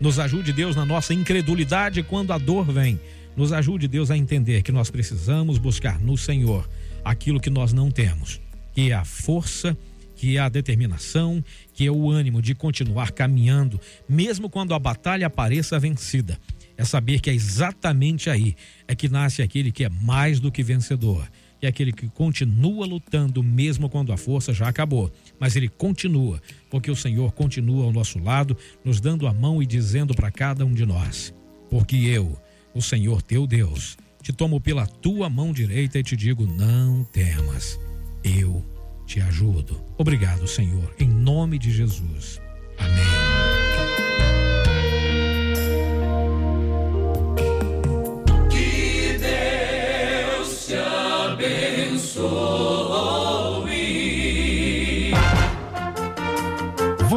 [0.00, 3.00] Nos ajude, Deus, na nossa incredulidade quando a dor vem.
[3.36, 6.68] Nos ajude, Deus, a entender que nós precisamos buscar no Senhor
[7.04, 8.40] aquilo que nós não temos,
[8.74, 9.76] que é a força,
[10.16, 15.30] que é a determinação, que é o ânimo de continuar caminhando, mesmo quando a batalha
[15.30, 16.38] pareça vencida
[16.80, 18.56] é saber que é exatamente aí
[18.88, 21.30] é que nasce aquele que é mais do que vencedor.
[21.60, 25.12] É aquele que continua lutando mesmo quando a força já acabou.
[25.38, 29.66] Mas ele continua, porque o Senhor continua ao nosso lado, nos dando a mão e
[29.66, 31.34] dizendo para cada um de nós:
[31.68, 32.40] Porque eu,
[32.74, 37.78] o Senhor teu Deus, te tomo pela tua mão direita e te digo: Não temas,
[38.24, 38.64] eu
[39.06, 39.78] te ajudo.
[39.98, 42.40] Obrigado, Senhor, em nome de Jesus.
[42.78, 43.19] Amém.